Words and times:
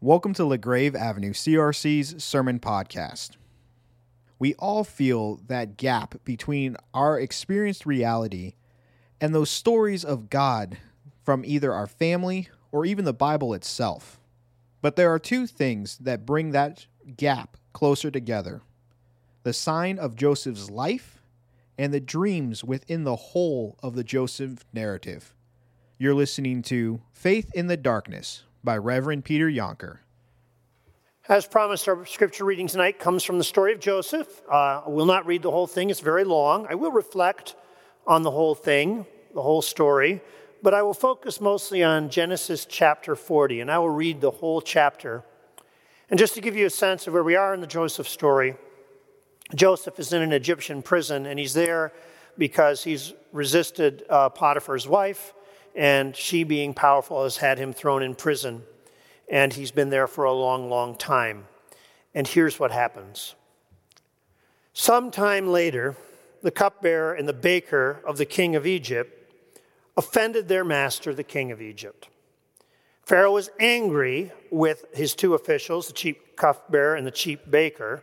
Welcome 0.00 0.32
to 0.34 0.44
LaGrave 0.44 0.94
Avenue 0.94 1.32
CRC's 1.32 2.22
Sermon 2.22 2.60
Podcast. 2.60 3.30
We 4.38 4.54
all 4.54 4.84
feel 4.84 5.40
that 5.48 5.76
gap 5.76 6.14
between 6.24 6.76
our 6.94 7.18
experienced 7.18 7.84
reality 7.84 8.54
and 9.20 9.34
those 9.34 9.50
stories 9.50 10.04
of 10.04 10.30
God 10.30 10.78
from 11.24 11.44
either 11.44 11.74
our 11.74 11.88
family 11.88 12.48
or 12.70 12.86
even 12.86 13.06
the 13.06 13.12
Bible 13.12 13.52
itself. 13.54 14.20
But 14.82 14.94
there 14.94 15.12
are 15.12 15.18
two 15.18 15.48
things 15.48 15.98
that 15.98 16.24
bring 16.24 16.52
that 16.52 16.86
gap 17.16 17.56
closer 17.72 18.12
together 18.12 18.62
the 19.42 19.52
sign 19.52 19.98
of 19.98 20.14
Joseph's 20.14 20.70
life 20.70 21.20
and 21.76 21.92
the 21.92 21.98
dreams 21.98 22.62
within 22.62 23.02
the 23.02 23.16
whole 23.16 23.76
of 23.82 23.96
the 23.96 24.04
Joseph 24.04 24.64
narrative. 24.72 25.34
You're 25.98 26.14
listening 26.14 26.62
to 26.62 27.00
Faith 27.12 27.50
in 27.52 27.66
the 27.66 27.76
Darkness 27.76 28.44
by 28.62 28.76
Reverend 28.76 29.24
Peter 29.24 29.48
Yonker. 29.48 29.98
As 31.28 31.46
promised, 31.46 31.86
our 31.88 32.06
scripture 32.06 32.44
reading 32.44 32.66
tonight 32.66 32.98
comes 32.98 33.22
from 33.22 33.38
the 33.38 33.44
story 33.44 33.72
of 33.72 33.80
Joseph. 33.80 34.42
Uh, 34.50 34.82
I 34.86 34.88
will 34.88 35.04
not 35.04 35.26
read 35.26 35.42
the 35.42 35.50
whole 35.50 35.66
thing, 35.66 35.90
it's 35.90 36.00
very 36.00 36.24
long. 36.24 36.66
I 36.70 36.74
will 36.74 36.90
reflect 36.90 37.54
on 38.06 38.22
the 38.22 38.30
whole 38.30 38.54
thing, 38.54 39.04
the 39.34 39.42
whole 39.42 39.60
story, 39.60 40.22
but 40.62 40.72
I 40.72 40.82
will 40.82 40.94
focus 40.94 41.40
mostly 41.40 41.84
on 41.84 42.08
Genesis 42.08 42.64
chapter 42.64 43.14
40, 43.14 43.60
and 43.60 43.70
I 43.70 43.78
will 43.78 43.90
read 43.90 44.20
the 44.22 44.30
whole 44.30 44.62
chapter. 44.62 45.22
And 46.08 46.18
just 46.18 46.34
to 46.34 46.40
give 46.40 46.56
you 46.56 46.64
a 46.64 46.70
sense 46.70 47.06
of 47.06 47.12
where 47.12 47.22
we 47.22 47.36
are 47.36 47.52
in 47.52 47.60
the 47.60 47.66
Joseph 47.66 48.08
story, 48.08 48.56
Joseph 49.54 49.98
is 49.98 50.12
in 50.12 50.22
an 50.22 50.32
Egyptian 50.32 50.82
prison, 50.82 51.26
and 51.26 51.38
he's 51.38 51.52
there 51.52 51.92
because 52.38 52.84
he's 52.84 53.12
resisted 53.32 54.04
uh, 54.08 54.30
Potiphar's 54.30 54.88
wife 54.88 55.34
and 55.78 56.16
she, 56.16 56.42
being 56.42 56.74
powerful, 56.74 57.22
has 57.22 57.36
had 57.36 57.56
him 57.56 57.72
thrown 57.72 58.02
in 58.02 58.16
prison. 58.16 58.64
And 59.30 59.52
he's 59.52 59.70
been 59.70 59.90
there 59.90 60.08
for 60.08 60.24
a 60.24 60.32
long, 60.32 60.68
long 60.68 60.96
time. 60.96 61.46
And 62.12 62.26
here's 62.26 62.58
what 62.58 62.72
happens. 62.72 63.36
Sometime 64.72 65.46
later, 65.46 65.94
the 66.42 66.50
cupbearer 66.50 67.14
and 67.14 67.28
the 67.28 67.32
baker 67.32 68.02
of 68.04 68.18
the 68.18 68.26
king 68.26 68.56
of 68.56 68.66
Egypt 68.66 69.32
offended 69.96 70.48
their 70.48 70.64
master, 70.64 71.14
the 71.14 71.22
king 71.22 71.52
of 71.52 71.62
Egypt. 71.62 72.08
Pharaoh 73.04 73.34
was 73.34 73.50
angry 73.60 74.32
with 74.50 74.84
his 74.92 75.14
two 75.14 75.34
officials, 75.34 75.86
the 75.86 75.92
chief 75.92 76.16
cupbearer 76.34 76.96
and 76.96 77.06
the 77.06 77.12
chief 77.12 77.38
baker, 77.48 78.02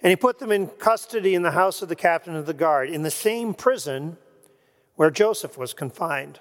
and 0.00 0.10
he 0.10 0.16
put 0.16 0.38
them 0.38 0.52
in 0.52 0.68
custody 0.68 1.34
in 1.34 1.42
the 1.42 1.52
house 1.52 1.82
of 1.82 1.88
the 1.88 1.96
captain 1.96 2.36
of 2.36 2.46
the 2.46 2.54
guard, 2.54 2.88
in 2.88 3.02
the 3.02 3.10
same 3.10 3.52
prison 3.52 4.16
where 4.94 5.10
Joseph 5.10 5.58
was 5.58 5.74
confined. 5.74 6.38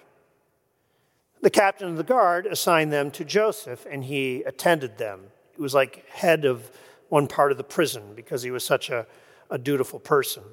The 1.43 1.49
captain 1.49 1.89
of 1.89 1.97
the 1.97 2.05
guard 2.05 2.45
assigned 2.45 2.93
them 2.93 3.11
to 3.11 3.25
Joseph, 3.25 3.85
and 3.91 4.05
he 4.05 4.43
attended 4.43 4.97
them. 4.97 5.25
He 5.53 5.61
was 5.61 5.73
like 5.73 6.07
head 6.07 6.45
of 6.45 6.71
one 7.09 7.27
part 7.27 7.51
of 7.51 7.57
the 7.57 7.65
prison 7.65 8.13
because 8.15 8.43
he 8.43 8.49
was 8.49 8.63
such 8.63 8.89
a, 8.89 9.05
a 9.49 9.57
dutiful 9.57 9.99
person. 9.99 10.43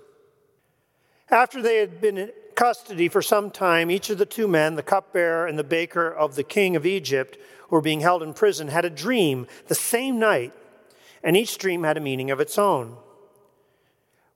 After 1.30 1.62
they 1.62 1.76
had 1.76 2.00
been 2.00 2.18
in 2.18 2.32
custody 2.56 3.06
for 3.08 3.22
some 3.22 3.52
time, 3.52 3.88
each 3.88 4.10
of 4.10 4.18
the 4.18 4.26
two 4.26 4.48
men, 4.48 4.74
the 4.74 4.82
cupbearer 4.82 5.46
and 5.46 5.56
the 5.56 5.62
baker 5.62 6.10
of 6.10 6.34
the 6.34 6.42
king 6.42 6.74
of 6.74 6.84
Egypt, 6.84 7.38
who 7.68 7.76
were 7.76 7.80
being 7.80 8.00
held 8.00 8.20
in 8.20 8.34
prison, 8.34 8.66
had 8.66 8.84
a 8.84 8.90
dream 8.90 9.46
the 9.68 9.76
same 9.76 10.18
night, 10.18 10.52
and 11.22 11.36
each 11.36 11.56
dream 11.56 11.84
had 11.84 11.98
a 11.98 12.00
meaning 12.00 12.32
of 12.32 12.40
its 12.40 12.58
own. 12.58 12.96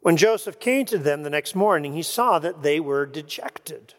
When 0.03 0.17
Joseph 0.17 0.61
came 0.61 0.87
to 0.87 0.99
them 0.99 1.25
the 1.25 1.31
next 1.31 1.57
morning, 1.57 1.95
he 1.95 2.03
saw 2.03 2.39
that 2.39 2.63
they 2.63 2.79
were 2.79 3.07
dejected. 3.07 3.95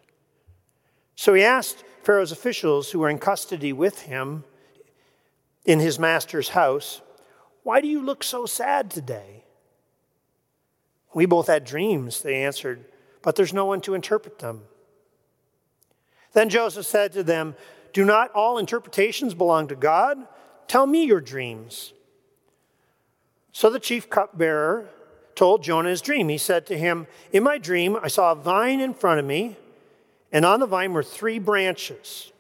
So 1.18 1.34
he 1.34 1.44
asked 1.44 1.84
Pharaoh's 2.06 2.32
officials 2.32 2.92
who 2.92 3.00
were 3.00 3.10
in 3.10 3.18
custody 3.18 3.74
with 3.74 4.02
him 4.02 4.44
in 5.66 5.80
his 5.80 5.98
master's 5.98 6.50
house, 6.50 7.02
Why 7.64 7.82
do 7.82 7.88
you 7.88 8.00
look 8.00 8.24
so 8.24 8.46
sad 8.46 8.92
today? 8.92 9.44
We 11.16 11.26
both 11.26 11.48
had 11.48 11.66
dreams, 11.66 12.22
they 12.22 12.44
answered, 12.44 12.86
but 13.24 13.36
there's 13.36 13.54
no 13.54 13.66
one 13.66 13.82
to 13.82 13.96
interpret 13.96 14.38
them. 14.38 14.62
Then 16.34 16.50
Joseph 16.50 16.86
said 16.86 17.12
to 17.14 17.24
them, 17.24 17.56
Do 17.92 18.06
not 18.06 18.32
all 18.34 18.60
interpretations 18.60 19.34
belong 19.34 19.68
to 19.70 19.76
God? 19.76 20.28
Tell 20.68 20.86
me 20.86 21.06
your 21.06 21.22
dreams. 21.22 21.94
So 23.52 23.72
the 23.72 23.80
chief 23.80 24.12
cupbearer 24.12 24.90
told 25.34 25.64
Jonah 25.64 25.90
his 25.90 26.02
dream. 26.02 26.30
He 26.30 26.38
said 26.38 26.68
to 26.68 26.78
him, 26.78 27.08
In 27.32 27.42
my 27.42 27.58
dream, 27.58 27.98
I 28.00 28.10
saw 28.10 28.32
a 28.34 28.36
vine 28.36 28.80
in 28.80 28.94
front 28.94 29.20
of 29.20 29.26
me 29.26 29.58
and 30.32 30.46
on 30.46 30.60
the 30.60 30.66
vine 30.66 30.94
were 30.94 31.04
three 31.04 31.40
branches. 31.40 32.32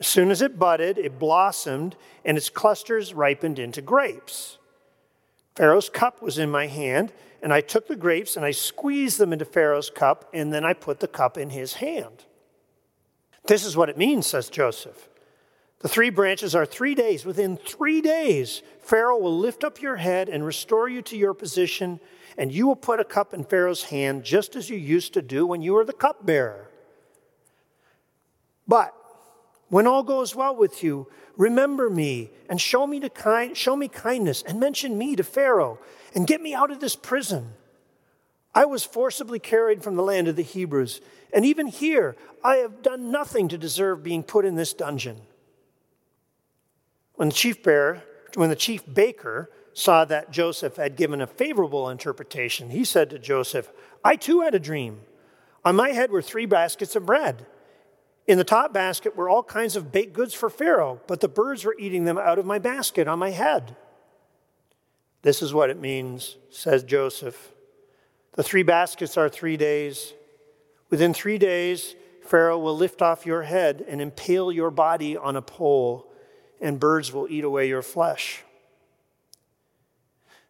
As 0.00 0.06
soon 0.06 0.30
as 0.30 0.42
it 0.42 0.58
budded, 0.58 0.98
it 0.98 1.18
blossomed, 1.18 1.96
and 2.24 2.36
its 2.36 2.50
clusters 2.50 3.14
ripened 3.14 3.58
into 3.58 3.80
grapes. 3.80 4.58
Pharaoh's 5.54 5.88
cup 5.88 6.20
was 6.20 6.38
in 6.38 6.50
my 6.50 6.66
hand, 6.66 7.12
and 7.42 7.52
I 7.52 7.60
took 7.60 7.86
the 7.86 7.96
grapes 7.96 8.36
and 8.36 8.44
I 8.44 8.50
squeezed 8.50 9.18
them 9.18 9.32
into 9.32 9.44
Pharaoh's 9.44 9.90
cup, 9.90 10.28
and 10.32 10.52
then 10.52 10.64
I 10.64 10.72
put 10.72 11.00
the 11.00 11.08
cup 11.08 11.38
in 11.38 11.50
his 11.50 11.74
hand. 11.74 12.24
This 13.46 13.64
is 13.64 13.76
what 13.76 13.88
it 13.88 13.98
means, 13.98 14.26
says 14.26 14.48
Joseph. 14.48 15.08
The 15.80 15.88
three 15.88 16.08
branches 16.08 16.54
are 16.54 16.64
three 16.64 16.94
days. 16.94 17.26
Within 17.26 17.58
three 17.58 18.00
days, 18.00 18.62
Pharaoh 18.80 19.18
will 19.18 19.38
lift 19.38 19.62
up 19.62 19.82
your 19.82 19.96
head 19.96 20.30
and 20.30 20.44
restore 20.44 20.88
you 20.88 21.02
to 21.02 21.16
your 21.16 21.34
position, 21.34 22.00
and 22.38 22.50
you 22.50 22.66
will 22.66 22.74
put 22.74 23.00
a 23.00 23.04
cup 23.04 23.34
in 23.34 23.44
Pharaoh's 23.44 23.84
hand 23.84 24.24
just 24.24 24.56
as 24.56 24.70
you 24.70 24.78
used 24.78 25.12
to 25.12 25.22
do 25.22 25.46
when 25.46 25.60
you 25.60 25.74
were 25.74 25.84
the 25.84 25.92
cupbearer. 25.92 26.70
But 28.66 28.94
when 29.68 29.86
all 29.86 30.02
goes 30.02 30.34
well 30.34 30.54
with 30.54 30.82
you, 30.82 31.08
remember 31.36 31.90
me 31.90 32.30
and 32.48 32.60
show 32.60 32.86
me, 32.86 33.00
to 33.00 33.10
kind, 33.10 33.56
show 33.56 33.76
me 33.76 33.88
kindness 33.88 34.42
and 34.42 34.60
mention 34.60 34.96
me 34.96 35.16
to 35.16 35.24
Pharaoh 35.24 35.78
and 36.14 36.26
get 36.26 36.40
me 36.40 36.54
out 36.54 36.70
of 36.70 36.80
this 36.80 36.96
prison. 36.96 37.52
I 38.54 38.66
was 38.66 38.84
forcibly 38.84 39.38
carried 39.38 39.82
from 39.82 39.96
the 39.96 40.02
land 40.02 40.28
of 40.28 40.36
the 40.36 40.42
Hebrews, 40.42 41.00
and 41.32 41.44
even 41.44 41.66
here 41.66 42.14
I 42.44 42.56
have 42.56 42.82
done 42.82 43.10
nothing 43.10 43.48
to 43.48 43.58
deserve 43.58 44.04
being 44.04 44.22
put 44.22 44.44
in 44.44 44.54
this 44.54 44.72
dungeon. 44.72 45.22
When 47.16 47.28
the 47.28 47.34
chief 47.34 47.62
bearer, 47.62 48.02
when 48.34 48.50
the 48.50 48.56
chief 48.56 48.82
baker 48.92 49.50
saw 49.72 50.04
that 50.04 50.30
Joseph 50.30 50.76
had 50.76 50.96
given 50.96 51.20
a 51.20 51.26
favorable 51.26 51.88
interpretation, 51.88 52.70
he 52.70 52.84
said 52.84 53.10
to 53.10 53.18
Joseph, 53.18 53.70
I 54.04 54.14
too 54.14 54.42
had 54.42 54.54
a 54.54 54.60
dream. 54.60 55.00
On 55.64 55.74
my 55.74 55.90
head 55.90 56.10
were 56.12 56.22
three 56.22 56.46
baskets 56.46 56.94
of 56.94 57.06
bread. 57.06 57.46
In 58.26 58.38
the 58.38 58.44
top 58.44 58.72
basket 58.72 59.16
were 59.16 59.28
all 59.28 59.42
kinds 59.42 59.76
of 59.76 59.92
baked 59.92 60.14
goods 60.14 60.32
for 60.32 60.48
Pharaoh, 60.48 61.00
but 61.06 61.20
the 61.20 61.28
birds 61.28 61.64
were 61.64 61.76
eating 61.78 62.04
them 62.04 62.16
out 62.16 62.38
of 62.38 62.46
my 62.46 62.58
basket 62.58 63.06
on 63.06 63.18
my 63.18 63.30
head. 63.30 63.76
This 65.22 65.42
is 65.42 65.52
what 65.52 65.70
it 65.70 65.80
means, 65.80 66.36
says 66.50 66.84
Joseph. 66.84 67.52
The 68.32 68.42
three 68.42 68.62
baskets 68.62 69.16
are 69.16 69.28
three 69.28 69.56
days. 69.56 70.14
Within 70.90 71.12
three 71.12 71.38
days, 71.38 71.94
Pharaoh 72.24 72.58
will 72.58 72.76
lift 72.76 73.02
off 73.02 73.26
your 73.26 73.42
head 73.42 73.84
and 73.86 74.00
impale 74.00 74.50
your 74.50 74.70
body 74.70 75.16
on 75.16 75.36
a 75.36 75.42
pole, 75.42 76.10
and 76.60 76.80
birds 76.80 77.12
will 77.12 77.28
eat 77.28 77.44
away 77.44 77.68
your 77.68 77.82
flesh. 77.82 78.42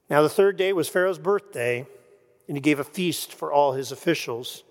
Now, 0.08 0.22
the 0.22 0.28
third 0.28 0.56
day 0.56 0.72
was 0.72 0.88
Pharaoh's 0.88 1.18
birthday, 1.18 1.86
and 2.46 2.56
he 2.56 2.60
gave 2.60 2.78
a 2.78 2.84
feast 2.84 3.32
for 3.32 3.52
all 3.52 3.72
his 3.72 3.90
officials. 3.90 4.62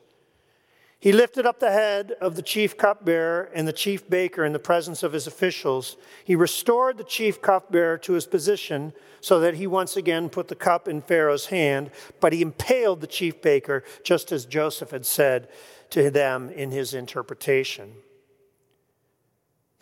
He 1.04 1.12
lifted 1.12 1.46
up 1.46 1.60
the 1.60 1.70
head 1.70 2.14
of 2.22 2.38
the 2.38 2.42
chief 2.42 2.78
cupbearer 2.78 3.50
and 3.54 3.68
the 3.68 3.74
chief 3.74 4.10
baker 4.10 4.46
in 4.46 4.54
the 4.54 4.58
presence 4.58 5.04
of 5.04 5.12
his 5.12 5.28
officials. 5.28 5.98
He 6.24 6.34
restored 6.34 6.98
the 6.98 7.04
chief 7.04 7.42
cupbearer 7.42 7.98
to 7.98 8.14
his 8.14 8.26
position 8.26 8.94
so 9.20 9.42
that 9.42 9.56
he 9.56 9.68
once 9.68 9.98
again 9.98 10.30
put 10.30 10.48
the 10.48 10.56
cup 10.56 10.88
in 10.88 11.02
Pharaoh's 11.02 11.48
hand, 11.48 11.92
but 12.22 12.32
he 12.32 12.42
impaled 12.42 13.02
the 13.02 13.08
chief 13.08 13.42
baker 13.42 13.84
just 14.06 14.32
as 14.32 14.46
Joseph 14.46 14.92
had 14.92 15.06
said 15.06 15.50
to 15.90 16.10
them 16.10 16.50
in 16.50 16.72
his 16.72 16.94
interpretation. 16.94 17.96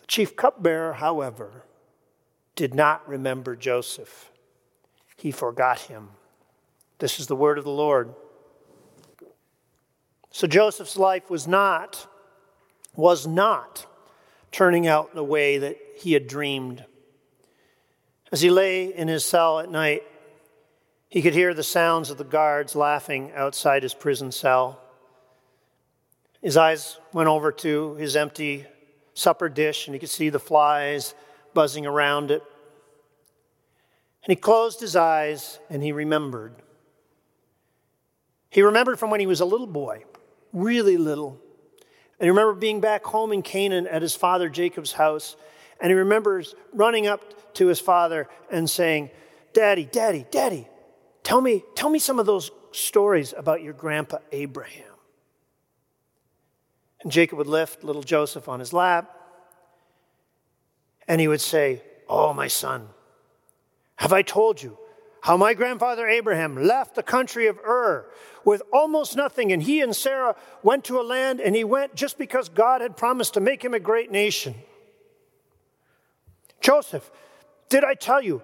The 0.00 0.06
chief 0.08 0.34
cupbearer, 0.34 0.94
however, 0.94 1.62
did 2.56 2.74
not 2.74 3.08
remember 3.08 3.54
Joseph. 3.54 4.32
He 5.16 5.30
forgot 5.30 5.82
him. 5.82 6.08
This 6.98 7.20
is 7.20 7.28
the 7.28 7.36
word 7.36 7.58
of 7.58 7.64
the 7.64 7.70
Lord. 7.70 8.12
So 10.32 10.46
Joseph's 10.46 10.96
life 10.96 11.28
was 11.28 11.46
not, 11.46 12.06
was 12.96 13.26
not 13.26 13.86
turning 14.50 14.86
out 14.86 15.14
the 15.14 15.22
way 15.22 15.58
that 15.58 15.76
he 15.98 16.14
had 16.14 16.26
dreamed. 16.26 16.84
As 18.32 18.40
he 18.40 18.50
lay 18.50 18.86
in 18.86 19.08
his 19.08 19.26
cell 19.26 19.60
at 19.60 19.70
night, 19.70 20.02
he 21.10 21.20
could 21.20 21.34
hear 21.34 21.52
the 21.52 21.62
sounds 21.62 22.08
of 22.08 22.16
the 22.16 22.24
guards 22.24 22.74
laughing 22.74 23.30
outside 23.34 23.82
his 23.82 23.92
prison 23.92 24.32
cell. 24.32 24.80
His 26.40 26.56
eyes 26.56 26.98
went 27.12 27.28
over 27.28 27.52
to 27.52 27.94
his 27.96 28.16
empty 28.16 28.66
supper 29.12 29.50
dish, 29.50 29.86
and 29.86 29.94
he 29.94 30.00
could 30.00 30.08
see 30.08 30.30
the 30.30 30.40
flies 30.40 31.14
buzzing 31.52 31.84
around 31.84 32.30
it. 32.30 32.42
And 34.24 34.30
he 34.30 34.36
closed 34.36 34.80
his 34.80 34.96
eyes 34.96 35.58
and 35.68 35.82
he 35.82 35.92
remembered. 35.92 36.54
He 38.48 38.62
remembered 38.62 38.98
from 38.98 39.10
when 39.10 39.20
he 39.20 39.26
was 39.26 39.40
a 39.40 39.44
little 39.44 39.66
boy 39.66 40.04
really 40.52 40.96
little. 40.96 41.38
And 42.18 42.26
he 42.26 42.28
remember 42.28 42.54
being 42.54 42.80
back 42.80 43.04
home 43.04 43.32
in 43.32 43.42
Canaan 43.42 43.86
at 43.86 44.02
his 44.02 44.14
father 44.14 44.48
Jacob's 44.48 44.92
house, 44.92 45.36
And 45.80 45.90
he 45.90 45.94
remembers 45.94 46.54
running 46.72 47.06
up 47.06 47.54
to 47.54 47.66
his 47.66 47.80
father 47.80 48.28
and 48.50 48.70
saying, 48.70 49.10
Daddy, 49.52 49.88
Daddy, 49.90 50.24
Daddy, 50.30 50.68
tell 51.24 51.40
me, 51.40 51.64
tell 51.74 51.90
me 51.90 51.98
some 51.98 52.18
of 52.18 52.26
those 52.26 52.50
stories 52.70 53.34
about 53.36 53.62
your 53.62 53.72
grandpa 53.72 54.18
Abraham. 54.30 54.84
And 57.02 57.10
Jacob 57.10 57.38
would 57.38 57.48
lift 57.48 57.82
little 57.82 58.02
Joseph 58.02 58.48
on 58.48 58.60
his 58.60 58.72
lap, 58.72 59.10
and 61.08 61.20
he 61.20 61.28
would 61.28 61.40
say, 61.40 61.82
Oh, 62.08 62.32
my 62.32 62.46
son, 62.46 62.88
have 63.96 64.12
I 64.12 64.22
told 64.22 64.62
you 64.62 64.78
how 65.22 65.36
my 65.36 65.54
grandfather 65.54 66.08
Abraham 66.08 66.56
left 66.56 66.96
the 66.96 67.02
country 67.02 67.46
of 67.46 67.56
Ur 67.58 68.06
with 68.44 68.60
almost 68.72 69.16
nothing, 69.16 69.52
and 69.52 69.62
he 69.62 69.80
and 69.80 69.94
Sarah 69.94 70.34
went 70.64 70.84
to 70.86 71.00
a 71.00 71.02
land, 71.02 71.40
and 71.40 71.54
he 71.54 71.62
went 71.62 71.94
just 71.94 72.18
because 72.18 72.48
God 72.48 72.80
had 72.80 72.96
promised 72.96 73.34
to 73.34 73.40
make 73.40 73.64
him 73.64 73.72
a 73.72 73.78
great 73.78 74.10
nation? 74.10 74.56
Joseph, 76.60 77.08
did 77.68 77.84
I 77.84 77.94
tell 77.94 78.20
you 78.20 78.42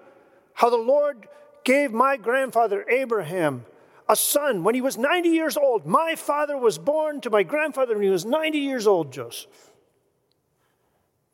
how 0.53 0.69
the 0.69 0.77
Lord 0.77 1.27
gave 1.65 1.91
my 1.91 2.15
grandfather 2.15 2.85
Abraham 2.89 3.65
a 4.07 4.15
son 4.15 4.63
when 4.63 4.73
he 4.73 4.81
was 4.81 4.97
90 4.97 5.27
years 5.27 5.57
old? 5.57 5.85
My 5.85 6.15
father 6.15 6.57
was 6.57 6.77
born 6.77 7.19
to 7.21 7.29
my 7.29 7.43
grandfather 7.43 7.95
when 7.95 8.03
he 8.03 8.09
was 8.09 8.25
90 8.25 8.57
years 8.57 8.87
old, 8.87 9.11
Joseph. 9.11 9.71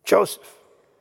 Joseph, 0.03 0.55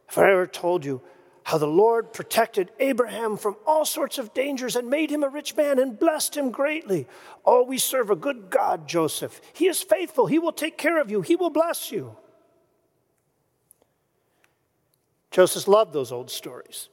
if 0.06 0.18
I 0.18 0.30
ever 0.30 0.46
told 0.46 0.84
you 0.84 1.00
how 1.44 1.58
the 1.58 1.66
Lord 1.66 2.12
protected 2.12 2.72
Abraham 2.80 3.36
from 3.36 3.56
all 3.66 3.84
sorts 3.84 4.16
of 4.18 4.32
dangers 4.32 4.76
and 4.76 4.88
made 4.88 5.10
him 5.10 5.22
a 5.22 5.28
rich 5.28 5.54
man 5.54 5.78
and 5.78 5.98
blessed 5.98 6.36
him 6.36 6.50
greatly. 6.50 7.06
Oh, 7.44 7.62
we 7.64 7.76
serve 7.76 8.10
a 8.10 8.16
good 8.16 8.48
God, 8.48 8.88
Joseph. 8.88 9.40
He 9.52 9.66
is 9.66 9.82
faithful. 9.82 10.26
He 10.26 10.38
will 10.38 10.52
take 10.52 10.78
care 10.78 11.00
of 11.00 11.10
you, 11.10 11.20
He 11.20 11.36
will 11.36 11.50
bless 11.50 11.92
you. 11.92 12.16
Joseph 15.30 15.68
loved 15.68 15.92
those 15.92 16.12
old 16.12 16.30
stories. 16.30 16.88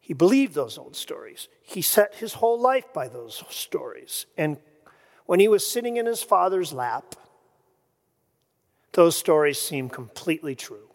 He 0.00 0.14
believed 0.14 0.54
those 0.54 0.76
old 0.76 0.96
stories. 0.96 1.48
He 1.62 1.80
set 1.80 2.16
his 2.16 2.34
whole 2.34 2.60
life 2.60 2.92
by 2.92 3.06
those 3.06 3.44
stories. 3.48 4.26
And 4.36 4.58
when 5.26 5.38
he 5.38 5.46
was 5.46 5.64
sitting 5.64 5.96
in 5.96 6.04
his 6.04 6.24
father's 6.24 6.72
lap, 6.72 7.14
those 8.94 9.16
stories 9.16 9.60
seemed 9.60 9.92
completely 9.92 10.56
true. 10.56 10.91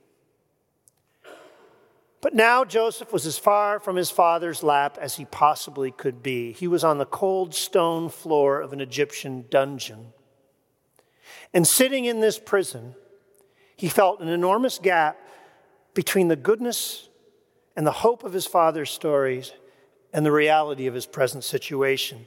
But 2.22 2.34
now 2.34 2.66
Joseph 2.66 3.14
was 3.14 3.26
as 3.26 3.38
far 3.38 3.80
from 3.80 3.96
his 3.96 4.10
father's 4.10 4.64
lap 4.64 4.98
as 5.00 5.16
he 5.16 5.26
possibly 5.26 5.92
could 5.92 6.24
be. 6.24 6.52
He 6.52 6.68
was 6.68 6.84
on 6.84 6.98
the 6.98 7.06
cold 7.06 7.54
stone 7.54 8.10
floor 8.10 8.60
of 8.60 8.74
an 8.74 8.82
Egyptian 8.82 9.46
dungeon. 9.50 10.14
And 11.54 11.68
sitting 11.68 12.06
in 12.06 12.20
this 12.20 12.40
prison, 12.40 12.96
he 13.76 13.90
felt 13.90 14.22
an 14.22 14.30
enormous 14.30 14.80
gap 14.80 15.20
between 15.94 16.28
the 16.28 16.36
goodness 16.36 17.10
and 17.76 17.86
the 17.86 17.92
hope 17.92 18.24
of 18.24 18.34
his 18.34 18.48
father's 18.48 18.90
stories 18.90 19.54
and 20.12 20.26
the 20.26 20.32
reality 20.32 20.88
of 20.88 20.96
his 20.96 21.06
present 21.06 21.44
situation. 21.44 22.26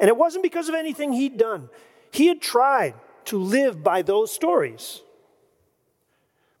And 0.00 0.08
it 0.08 0.16
wasn't 0.16 0.42
because 0.42 0.68
of 0.68 0.74
anything 0.74 1.12
he'd 1.12 1.38
done. 1.38 1.68
He 2.10 2.26
had 2.26 2.40
tried 2.40 2.94
to 3.26 3.38
live 3.38 3.82
by 3.82 4.02
those 4.02 4.32
stories. 4.32 5.02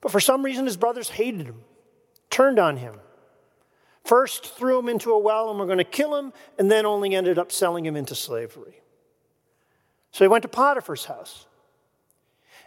But 0.00 0.12
for 0.12 0.20
some 0.20 0.44
reason, 0.44 0.66
his 0.66 0.76
brothers 0.76 1.08
hated 1.08 1.46
him, 1.46 1.62
turned 2.30 2.58
on 2.58 2.76
him. 2.76 2.94
First, 4.04 4.46
threw 4.46 4.78
him 4.78 4.88
into 4.88 5.12
a 5.12 5.18
well 5.18 5.50
and 5.50 5.58
were 5.58 5.66
going 5.66 5.78
to 5.78 5.84
kill 5.84 6.16
him, 6.16 6.32
and 6.58 6.70
then 6.70 6.86
only 6.86 7.14
ended 7.14 7.38
up 7.38 7.52
selling 7.52 7.84
him 7.84 7.96
into 7.96 8.14
slavery. 8.14 8.80
So 10.12 10.24
he 10.24 10.28
went 10.28 10.42
to 10.42 10.48
Potiphar's 10.48 11.04
house. 11.04 11.46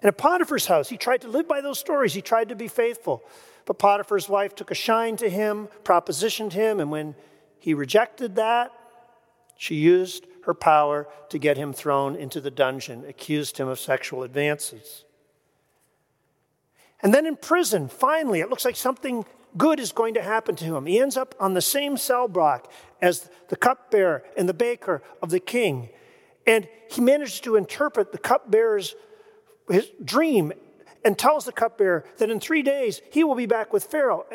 And 0.02 0.08
at 0.08 0.18
Potiphar's 0.18 0.68
house, 0.68 0.90
he 0.90 0.98
tried 0.98 1.22
to 1.22 1.28
live 1.28 1.48
by 1.48 1.62
those 1.62 1.80
stories. 1.80 2.14
He 2.14 2.22
tried 2.22 2.50
to 2.50 2.56
be 2.56 2.68
faithful. 2.68 3.24
But 3.66 3.80
Potiphar's 3.80 4.30
wife 4.30 4.56
took 4.56 4.72
a 4.72 4.76
shine 4.76 5.18
to 5.18 5.30
him, 5.30 5.68
propositioned 5.84 6.54
him, 6.54 6.80
and 6.80 6.92
when 6.92 7.16
he 7.60 7.74
rejected 7.74 8.36
that, 8.36 8.72
she 9.58 9.76
used 9.76 10.26
her 10.46 10.56
power 10.56 11.08
to 11.30 11.38
get 11.38 11.58
him 11.58 11.72
thrown 11.72 12.16
into 12.16 12.42
the 12.42 12.50
dungeon, 12.50 13.06
accused 13.08 13.58
him 13.58 13.68
of 13.68 13.80
sexual 13.80 14.24
advances. 14.24 15.06
And 17.04 17.14
then 17.14 17.26
in 17.28 17.36
prison, 17.36 17.88
finally, 17.88 18.42
it 18.42 18.50
looks 18.50 18.66
like 18.66 18.76
something 18.76 19.26
good 19.58 19.80
is 19.80 19.92
going 19.92 20.14
to 20.16 20.22
happen 20.22 20.56
to 20.58 20.76
him. 20.76 20.86
He 20.86 21.00
ends 21.00 21.18
up 21.18 21.36
on 21.40 21.54
the 21.54 21.62
same 21.62 21.98
cell 21.98 22.28
block 22.28 22.72
as 23.02 23.30
the 23.50 23.56
cupbearer 23.56 24.24
and 24.38 24.48
the 24.48 24.54
baker 24.54 25.02
of 25.22 25.30
the 25.30 25.40
king. 25.40 25.90
And 26.48 26.68
he 26.90 27.02
manages 27.02 27.40
to 27.42 27.56
interpret 27.56 28.12
the 28.12 28.18
cupbearer's 28.18 28.96
his 29.70 29.90
dream 30.04 30.52
and 31.04 31.18
tells 31.18 31.46
the 31.46 31.52
cupbearer 31.52 32.06
that 32.18 32.30
in 32.30 32.40
three 32.40 32.62
days 32.62 33.02
he 33.12 33.24
will 33.24 33.36
be 33.36 33.46
back 33.46 33.74
with 33.74 33.86
Pharaoh. 33.86 34.26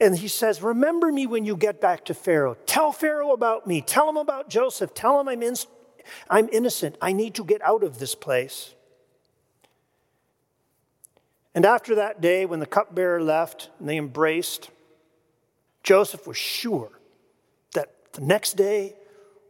And 0.00 0.18
he 0.18 0.28
says, 0.28 0.62
Remember 0.62 1.12
me 1.12 1.26
when 1.26 1.44
you 1.44 1.56
get 1.56 1.80
back 1.80 2.04
to 2.06 2.14
Pharaoh. 2.14 2.56
Tell 2.66 2.92
Pharaoh 2.92 3.32
about 3.32 3.66
me. 3.66 3.80
Tell 3.80 4.08
him 4.08 4.16
about 4.16 4.48
Joseph. 4.48 4.94
Tell 4.94 5.20
him 5.20 5.28
I'm, 5.28 5.42
in, 5.42 5.54
I'm 6.28 6.48
innocent. 6.50 6.96
I 7.00 7.12
need 7.12 7.34
to 7.34 7.44
get 7.44 7.62
out 7.62 7.84
of 7.84 7.98
this 7.98 8.14
place. 8.14 8.74
And 11.54 11.66
after 11.66 11.96
that 11.96 12.20
day, 12.20 12.46
when 12.46 12.60
the 12.60 12.66
cupbearer 12.66 13.22
left 13.22 13.70
and 13.78 13.88
they 13.88 13.96
embraced, 13.96 14.70
Joseph 15.82 16.26
was 16.26 16.36
sure 16.36 16.98
that 17.74 18.12
the 18.12 18.22
next 18.22 18.54
day 18.54 18.94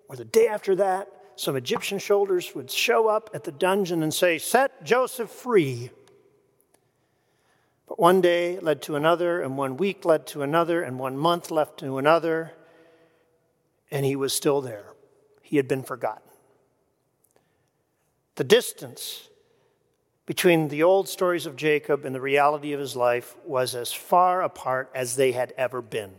or 0.08 0.16
the 0.16 0.24
day 0.24 0.48
after 0.48 0.74
that, 0.76 1.08
some 1.36 1.56
Egyptian 1.56 2.00
soldiers 2.00 2.54
would 2.54 2.70
show 2.70 3.08
up 3.08 3.30
at 3.34 3.44
the 3.44 3.52
dungeon 3.52 4.02
and 4.02 4.12
say, 4.12 4.38
Set 4.38 4.84
Joseph 4.84 5.30
free. 5.30 5.90
But 7.88 7.98
one 7.98 8.20
day 8.20 8.58
led 8.58 8.82
to 8.82 8.96
another, 8.96 9.40
and 9.40 9.56
one 9.56 9.76
week 9.76 10.04
led 10.04 10.26
to 10.28 10.42
another, 10.42 10.82
and 10.82 10.98
one 10.98 11.16
month 11.16 11.50
led 11.50 11.76
to 11.78 11.98
another, 11.98 12.52
and 13.90 14.04
he 14.04 14.16
was 14.16 14.32
still 14.32 14.60
there. 14.60 14.86
He 15.42 15.56
had 15.56 15.68
been 15.68 15.82
forgotten. 15.82 16.22
The 18.36 18.44
distance 18.44 19.28
between 20.26 20.68
the 20.68 20.82
old 20.82 21.08
stories 21.08 21.46
of 21.46 21.56
Jacob 21.56 22.04
and 22.04 22.14
the 22.14 22.20
reality 22.20 22.72
of 22.72 22.80
his 22.80 22.94
life 22.94 23.34
was 23.44 23.74
as 23.74 23.92
far 23.92 24.42
apart 24.42 24.90
as 24.94 25.16
they 25.16 25.32
had 25.32 25.52
ever 25.56 25.82
been. 25.82 26.12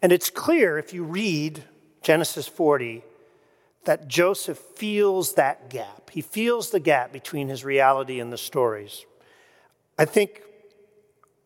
And 0.00 0.12
it's 0.12 0.30
clear 0.30 0.78
if 0.78 0.94
you 0.94 1.04
read 1.04 1.64
Genesis 2.02 2.48
40 2.48 3.02
that 3.84 4.08
Joseph 4.08 4.58
feels 4.58 5.34
that 5.34 5.70
gap. 5.70 6.10
He 6.10 6.20
feels 6.20 6.70
the 6.70 6.80
gap 6.80 7.12
between 7.12 7.48
his 7.48 7.64
reality 7.64 8.20
and 8.20 8.32
the 8.32 8.38
stories. 8.38 9.04
I 9.98 10.04
think 10.04 10.42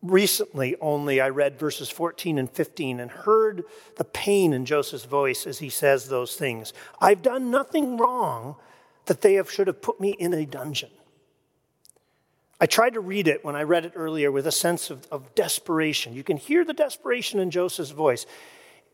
recently 0.01 0.75
only 0.81 1.21
I 1.21 1.29
read 1.29 1.57
verses 1.57 1.89
14 1.89 2.37
and 2.37 2.49
15 2.49 2.99
and 2.99 3.09
heard 3.09 3.63
the 3.97 4.03
pain 4.03 4.53
in 4.53 4.65
Joseph's 4.65 5.05
voice 5.05 5.47
as 5.47 5.59
he 5.59 5.69
says 5.69 6.07
those 6.07 6.35
things. 6.35 6.73
I've 6.99 7.21
done 7.21 7.49
nothing 7.49 7.97
wrong 7.97 8.57
that 9.05 9.21
they 9.21 9.35
have, 9.35 9.51
should 9.51 9.67
have 9.67 9.81
put 9.81 9.99
me 9.99 10.11
in 10.11 10.33
a 10.33 10.45
dungeon. 10.45 10.89
I 12.59 12.65
tried 12.65 12.93
to 12.93 13.01
read 13.01 13.27
it 13.27 13.43
when 13.43 13.55
I 13.55 13.63
read 13.63 13.85
it 13.85 13.93
earlier 13.95 14.31
with 14.31 14.47
a 14.47 14.51
sense 14.51 14.89
of, 14.89 15.05
of 15.11 15.35
desperation. 15.35 16.13
You 16.13 16.23
can 16.23 16.37
hear 16.37 16.63
the 16.63 16.73
desperation 16.73 17.39
in 17.39 17.51
Joseph's 17.51 17.91
voice. 17.91 18.25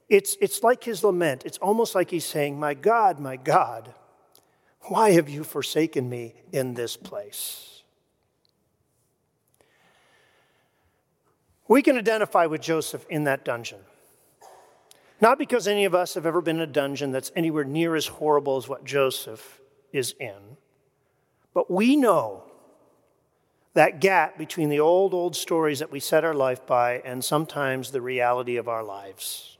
It's, 0.07 0.35
it's 0.41 0.63
like 0.63 0.83
his 0.83 1.03
lament. 1.03 1.43
It's 1.45 1.59
almost 1.59 1.93
like 1.93 2.09
he's 2.09 2.25
saying, 2.25 2.59
My 2.59 2.73
God, 2.73 3.19
my 3.19 3.35
God, 3.35 3.93
why 4.83 5.11
have 5.11 5.29
you 5.29 5.43
forsaken 5.43 6.09
me 6.09 6.33
in 6.51 6.73
this 6.73 6.97
place? 6.97 7.83
We 11.67 11.83
can 11.83 11.95
identify 11.95 12.47
with 12.47 12.61
Joseph 12.61 13.05
in 13.07 13.25
that 13.25 13.45
dungeon. 13.45 13.81
Not 15.21 15.37
because 15.37 15.67
any 15.67 15.85
of 15.85 15.93
us 15.93 16.15
have 16.15 16.25
ever 16.25 16.41
been 16.41 16.55
in 16.55 16.63
a 16.63 16.67
dungeon 16.67 17.11
that's 17.11 17.31
anywhere 17.35 17.65
near 17.65 17.95
as 17.95 18.07
horrible 18.07 18.57
as 18.57 18.67
what 18.67 18.83
Joseph 18.83 19.58
is 19.91 20.15
in, 20.19 20.58
but 21.53 21.69
we 21.69 21.96
know 21.96 22.43
that 23.74 24.01
gap 24.01 24.38
between 24.38 24.69
the 24.69 24.79
old, 24.79 25.13
old 25.13 25.36
stories 25.36 25.79
that 25.79 25.91
we 25.91 26.00
set 26.00 26.25
our 26.25 26.34
life 26.34 26.65
by 26.65 27.00
and 27.05 27.24
sometimes 27.24 27.91
the 27.91 28.01
reality 28.01 28.58
of 28.58 28.67
our 28.67 28.84
lives. 28.84 29.58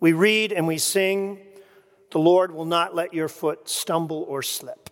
We 0.00 0.12
read 0.12 0.52
and 0.52 0.66
we 0.66 0.78
sing, 0.78 1.38
The 2.10 2.18
Lord 2.18 2.52
will 2.52 2.64
not 2.64 2.94
let 2.94 3.14
your 3.14 3.28
foot 3.28 3.68
stumble 3.68 4.24
or 4.28 4.42
slip. 4.42 4.90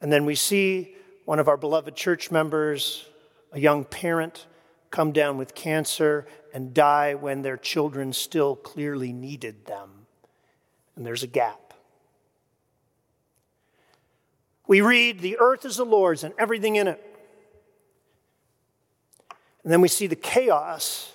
And 0.00 0.12
then 0.12 0.24
we 0.24 0.34
see 0.34 0.94
one 1.24 1.38
of 1.38 1.48
our 1.48 1.56
beloved 1.56 1.94
church 1.96 2.30
members 2.30 3.06
a 3.52 3.60
young 3.60 3.84
parent 3.84 4.46
come 4.90 5.12
down 5.12 5.38
with 5.38 5.54
cancer 5.54 6.26
and 6.52 6.74
die 6.74 7.14
when 7.14 7.42
their 7.42 7.56
children 7.56 8.12
still 8.12 8.56
clearly 8.56 9.12
needed 9.12 9.66
them. 9.66 9.95
And 10.96 11.06
there's 11.06 11.22
a 11.22 11.28
gap. 11.28 11.74
We 14.66 14.80
read, 14.80 15.20
The 15.20 15.38
earth 15.38 15.64
is 15.64 15.76
the 15.76 15.84
Lord's 15.84 16.24
and 16.24 16.34
everything 16.38 16.76
in 16.76 16.88
it. 16.88 17.02
And 19.62 19.72
then 19.72 19.80
we 19.80 19.88
see 19.88 20.06
the 20.06 20.16
chaos 20.16 21.12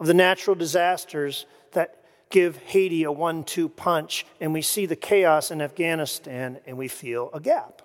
of 0.00 0.06
the 0.06 0.14
natural 0.14 0.56
disasters 0.56 1.46
that 1.72 2.04
give 2.30 2.56
Haiti 2.56 3.04
a 3.04 3.12
one 3.12 3.44
two 3.44 3.68
punch. 3.68 4.26
And 4.40 4.52
we 4.52 4.62
see 4.62 4.86
the 4.86 4.96
chaos 4.96 5.50
in 5.50 5.62
Afghanistan 5.62 6.58
and 6.66 6.76
we 6.76 6.88
feel 6.88 7.30
a 7.32 7.40
gap. 7.40 7.82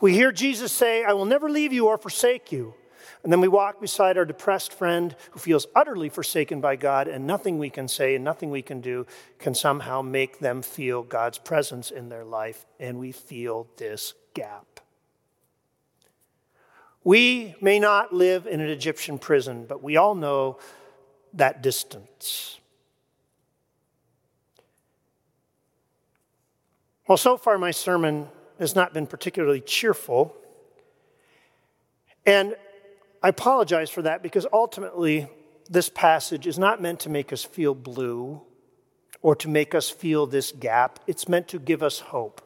We 0.00 0.14
hear 0.14 0.32
Jesus 0.32 0.72
say, 0.72 1.04
I 1.04 1.12
will 1.12 1.26
never 1.26 1.48
leave 1.48 1.72
you 1.72 1.86
or 1.86 1.96
forsake 1.96 2.50
you. 2.50 2.74
And 3.22 3.32
then 3.32 3.40
we 3.40 3.48
walk 3.48 3.80
beside 3.80 4.18
our 4.18 4.24
depressed 4.24 4.72
friend 4.72 5.14
who 5.30 5.38
feels 5.38 5.66
utterly 5.76 6.08
forsaken 6.08 6.60
by 6.60 6.74
God, 6.74 7.06
and 7.06 7.26
nothing 7.26 7.58
we 7.58 7.70
can 7.70 7.86
say 7.86 8.16
and 8.16 8.24
nothing 8.24 8.50
we 8.50 8.62
can 8.62 8.80
do 8.80 9.06
can 9.38 9.54
somehow 9.54 10.02
make 10.02 10.40
them 10.40 10.60
feel 10.60 11.02
God's 11.02 11.38
presence 11.38 11.90
in 11.92 12.08
their 12.08 12.24
life, 12.24 12.66
and 12.80 12.98
we 12.98 13.12
feel 13.12 13.68
this 13.76 14.14
gap. 14.34 14.80
We 17.04 17.54
may 17.60 17.78
not 17.78 18.12
live 18.12 18.46
in 18.46 18.60
an 18.60 18.68
Egyptian 18.68 19.18
prison, 19.18 19.66
but 19.68 19.82
we 19.82 19.96
all 19.96 20.14
know 20.14 20.58
that 21.34 21.62
distance. 21.62 22.58
Well, 27.06 27.18
so 27.18 27.36
far, 27.36 27.58
my 27.58 27.72
sermon 27.72 28.28
has 28.58 28.74
not 28.74 28.94
been 28.94 29.06
particularly 29.06 29.60
cheerful. 29.60 30.36
And 32.24 32.54
I 33.22 33.28
apologize 33.28 33.90
for 33.90 34.02
that 34.02 34.22
because 34.22 34.46
ultimately, 34.52 35.28
this 35.70 35.88
passage 35.88 36.46
is 36.46 36.58
not 36.58 36.82
meant 36.82 37.00
to 37.00 37.08
make 37.08 37.32
us 37.32 37.44
feel 37.44 37.74
blue 37.74 38.42
or 39.22 39.36
to 39.36 39.48
make 39.48 39.74
us 39.74 39.88
feel 39.88 40.26
this 40.26 40.52
gap. 40.52 40.98
It's 41.06 41.28
meant 41.28 41.48
to 41.48 41.58
give 41.58 41.82
us 41.82 42.00
hope. 42.00 42.42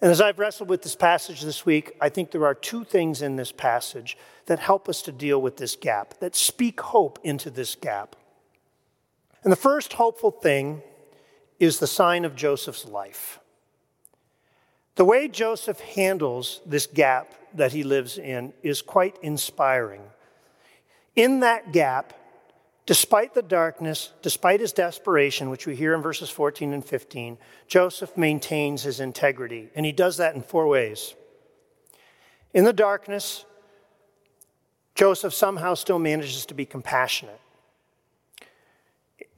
And 0.00 0.10
as 0.10 0.20
I've 0.20 0.38
wrestled 0.38 0.68
with 0.68 0.82
this 0.82 0.96
passage 0.96 1.40
this 1.40 1.64
week, 1.64 1.96
I 2.00 2.08
think 2.08 2.30
there 2.30 2.44
are 2.44 2.54
two 2.54 2.84
things 2.84 3.22
in 3.22 3.36
this 3.36 3.52
passage 3.52 4.18
that 4.46 4.58
help 4.58 4.88
us 4.88 5.00
to 5.02 5.12
deal 5.12 5.40
with 5.40 5.56
this 5.56 5.74
gap, 5.74 6.18
that 6.20 6.36
speak 6.36 6.80
hope 6.80 7.18
into 7.22 7.48
this 7.48 7.74
gap. 7.76 8.14
And 9.42 9.52
the 9.52 9.56
first 9.56 9.94
hopeful 9.94 10.32
thing 10.32 10.82
is 11.58 11.78
the 11.78 11.86
sign 11.86 12.24
of 12.24 12.34
Joseph's 12.34 12.84
life. 12.84 13.38
The 14.96 15.04
way 15.04 15.28
Joseph 15.28 15.78
handles 15.80 16.60
this 16.66 16.86
gap 16.86 17.32
that 17.54 17.72
he 17.72 17.84
lives 17.84 18.18
in 18.18 18.52
is 18.62 18.82
quite 18.82 19.16
inspiring. 19.22 20.02
In 21.14 21.40
that 21.40 21.72
gap, 21.72 22.14
despite 22.86 23.34
the 23.34 23.42
darkness, 23.42 24.12
despite 24.22 24.60
his 24.60 24.72
desperation, 24.72 25.50
which 25.50 25.66
we 25.66 25.76
hear 25.76 25.94
in 25.94 26.00
verses 26.00 26.30
14 26.30 26.72
and 26.72 26.84
15, 26.84 27.36
Joseph 27.68 28.16
maintains 28.16 28.82
his 28.82 29.00
integrity. 29.00 29.68
And 29.74 29.84
he 29.84 29.92
does 29.92 30.16
that 30.16 30.34
in 30.34 30.42
four 30.42 30.66
ways. 30.66 31.14
In 32.54 32.64
the 32.64 32.72
darkness, 32.72 33.44
Joseph 34.94 35.34
somehow 35.34 35.74
still 35.74 35.98
manages 35.98 36.46
to 36.46 36.54
be 36.54 36.64
compassionate. 36.64 37.40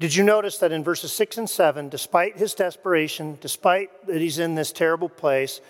Did 0.00 0.14
you 0.14 0.23
notice 0.23 0.59
that 0.59 0.71
in 0.71 0.85
verses 0.85 1.12
6 1.12 1.38
and 1.38 1.50
7, 1.50 1.88
despite 1.88 2.37
his 2.37 2.55
desperation, 2.55 3.37
despite 3.40 4.07
that 4.07 4.21
he's 4.21 4.38
in 4.38 4.55
this 4.55 4.71
terrible 4.71 5.09
place, 5.09 5.61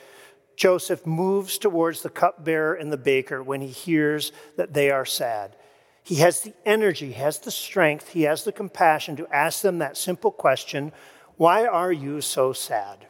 Joseph 0.54 1.06
moves 1.06 1.56
towards 1.56 2.02
the 2.02 2.10
cupbearer 2.10 2.74
and 2.74 2.92
the 2.92 2.98
baker 2.98 3.42
when 3.42 3.62
he 3.62 3.68
hears 3.68 4.32
that 4.56 4.74
they 4.74 4.90
are 4.90 5.06
sad. 5.06 5.56
He 6.02 6.16
has 6.16 6.40
the 6.40 6.52
energy, 6.66 7.08
he 7.08 7.12
has 7.14 7.38
the 7.38 7.50
strength, 7.50 8.08
he 8.08 8.22
has 8.22 8.44
the 8.44 8.52
compassion 8.52 9.16
to 9.16 9.34
ask 9.34 9.62
them 9.62 9.78
that 9.78 9.96
simple 9.96 10.30
question 10.30 10.92
Why 11.36 11.66
are 11.66 11.92
you 11.92 12.20
so 12.20 12.52
sad? 12.52 13.07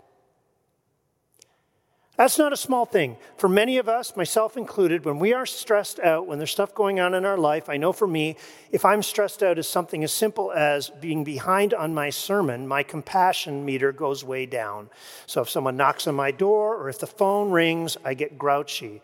That's 2.18 2.36
not 2.36 2.52
a 2.52 2.56
small 2.56 2.84
thing. 2.84 3.16
For 3.36 3.48
many 3.48 3.78
of 3.78 3.88
us, 3.88 4.16
myself 4.16 4.56
included, 4.56 5.04
when 5.04 5.20
we 5.20 5.32
are 5.34 5.46
stressed 5.46 6.00
out, 6.00 6.26
when 6.26 6.38
there's 6.38 6.50
stuff 6.50 6.74
going 6.74 6.98
on 6.98 7.14
in 7.14 7.24
our 7.24 7.38
life, 7.38 7.68
I 7.68 7.76
know 7.76 7.92
for 7.92 8.08
me, 8.08 8.36
if 8.72 8.84
I'm 8.84 9.04
stressed 9.04 9.40
out 9.40 9.56
as 9.56 9.68
something 9.68 10.02
as 10.02 10.12
simple 10.12 10.50
as 10.50 10.90
being 10.90 11.22
behind 11.22 11.74
on 11.74 11.94
my 11.94 12.10
sermon, 12.10 12.66
my 12.66 12.82
compassion 12.82 13.64
meter 13.64 13.92
goes 13.92 14.24
way 14.24 14.46
down. 14.46 14.90
So 15.26 15.42
if 15.42 15.48
someone 15.48 15.76
knocks 15.76 16.08
on 16.08 16.16
my 16.16 16.32
door 16.32 16.74
or 16.74 16.88
if 16.88 16.98
the 16.98 17.06
phone 17.06 17.52
rings, 17.52 17.96
I 18.04 18.14
get 18.14 18.36
grouchy. 18.36 19.00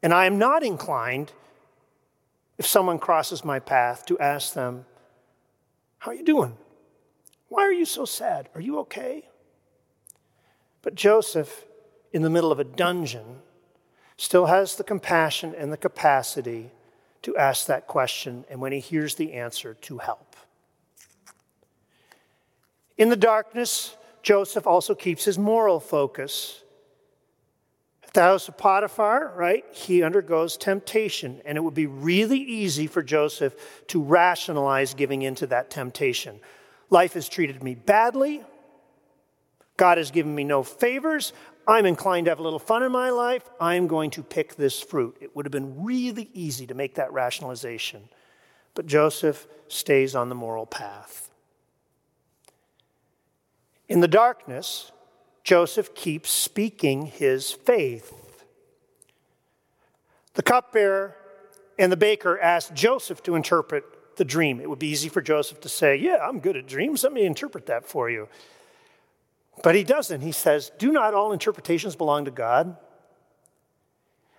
And 0.00 0.14
I 0.14 0.26
am 0.26 0.38
not 0.38 0.62
inclined, 0.62 1.32
if 2.58 2.66
someone 2.66 3.00
crosses 3.00 3.44
my 3.44 3.58
path, 3.58 4.06
to 4.06 4.16
ask 4.20 4.54
them, 4.54 4.86
How 5.98 6.12
are 6.12 6.14
you 6.14 6.24
doing? 6.24 6.56
Why 7.48 7.62
are 7.62 7.72
you 7.72 7.86
so 7.86 8.04
sad? 8.04 8.48
Are 8.54 8.60
you 8.60 8.78
okay? 8.78 9.28
But 10.82 10.94
Joseph, 10.94 11.64
in 12.12 12.22
the 12.22 12.30
middle 12.30 12.52
of 12.52 12.58
a 12.58 12.64
dungeon 12.64 13.40
still 14.16 14.46
has 14.46 14.76
the 14.76 14.84
compassion 14.84 15.54
and 15.56 15.72
the 15.72 15.76
capacity 15.76 16.70
to 17.22 17.36
ask 17.36 17.66
that 17.66 17.86
question, 17.86 18.44
and 18.48 18.60
when 18.60 18.72
he 18.72 18.80
hears 18.80 19.14
the 19.14 19.32
answer, 19.32 19.74
to 19.74 19.98
help. 19.98 20.36
In 22.96 23.08
the 23.08 23.16
darkness, 23.16 23.96
Joseph 24.22 24.66
also 24.66 24.94
keeps 24.94 25.24
his 25.24 25.38
moral 25.38 25.80
focus. 25.80 26.62
At 28.04 28.14
the 28.14 28.22
house 28.22 28.48
of 28.48 28.58
Potiphar, 28.58 29.32
right, 29.36 29.64
he 29.70 30.02
undergoes 30.02 30.56
temptation, 30.56 31.40
and 31.44 31.56
it 31.56 31.62
would 31.62 31.74
be 31.74 31.86
really 31.86 32.40
easy 32.40 32.86
for 32.86 33.02
Joseph 33.02 33.54
to 33.88 34.02
rationalize 34.02 34.94
giving 34.94 35.22
into 35.22 35.46
that 35.46 35.70
temptation. 35.70 36.40
Life 36.90 37.14
has 37.14 37.28
treated 37.28 37.62
me 37.62 37.74
badly. 37.74 38.42
God 39.76 39.96
has 39.96 40.10
given 40.10 40.34
me 40.34 40.44
no 40.44 40.62
favors. 40.62 41.32
I'm 41.70 41.86
inclined 41.86 42.24
to 42.24 42.32
have 42.32 42.40
a 42.40 42.42
little 42.42 42.58
fun 42.58 42.82
in 42.82 42.90
my 42.90 43.10
life. 43.10 43.48
I'm 43.60 43.86
going 43.86 44.10
to 44.10 44.24
pick 44.24 44.56
this 44.56 44.80
fruit. 44.80 45.16
It 45.20 45.36
would 45.36 45.46
have 45.46 45.52
been 45.52 45.84
really 45.84 46.28
easy 46.34 46.66
to 46.66 46.74
make 46.74 46.96
that 46.96 47.12
rationalization. 47.12 48.08
But 48.74 48.86
Joseph 48.86 49.46
stays 49.68 50.16
on 50.16 50.30
the 50.30 50.34
moral 50.34 50.66
path. 50.66 51.30
In 53.88 54.00
the 54.00 54.08
darkness, 54.08 54.90
Joseph 55.44 55.94
keeps 55.94 56.28
speaking 56.30 57.06
his 57.06 57.52
faith. 57.52 58.12
The 60.34 60.42
cupbearer 60.42 61.16
and 61.78 61.92
the 61.92 61.96
baker 61.96 62.36
asked 62.40 62.74
Joseph 62.74 63.22
to 63.22 63.36
interpret 63.36 63.84
the 64.16 64.24
dream. 64.24 64.60
It 64.60 64.68
would 64.68 64.80
be 64.80 64.88
easy 64.88 65.08
for 65.08 65.22
Joseph 65.22 65.60
to 65.60 65.68
say, 65.68 65.94
Yeah, 65.94 66.18
I'm 66.20 66.40
good 66.40 66.56
at 66.56 66.66
dreams. 66.66 67.04
Let 67.04 67.12
me 67.12 67.24
interpret 67.24 67.66
that 67.66 67.86
for 67.86 68.10
you. 68.10 68.28
But 69.62 69.74
he 69.74 69.84
doesn't. 69.84 70.22
He 70.22 70.32
says, 70.32 70.70
Do 70.78 70.92
not 70.92 71.14
all 71.14 71.32
interpretations 71.32 71.96
belong 71.96 72.24
to 72.24 72.30
God? 72.30 72.76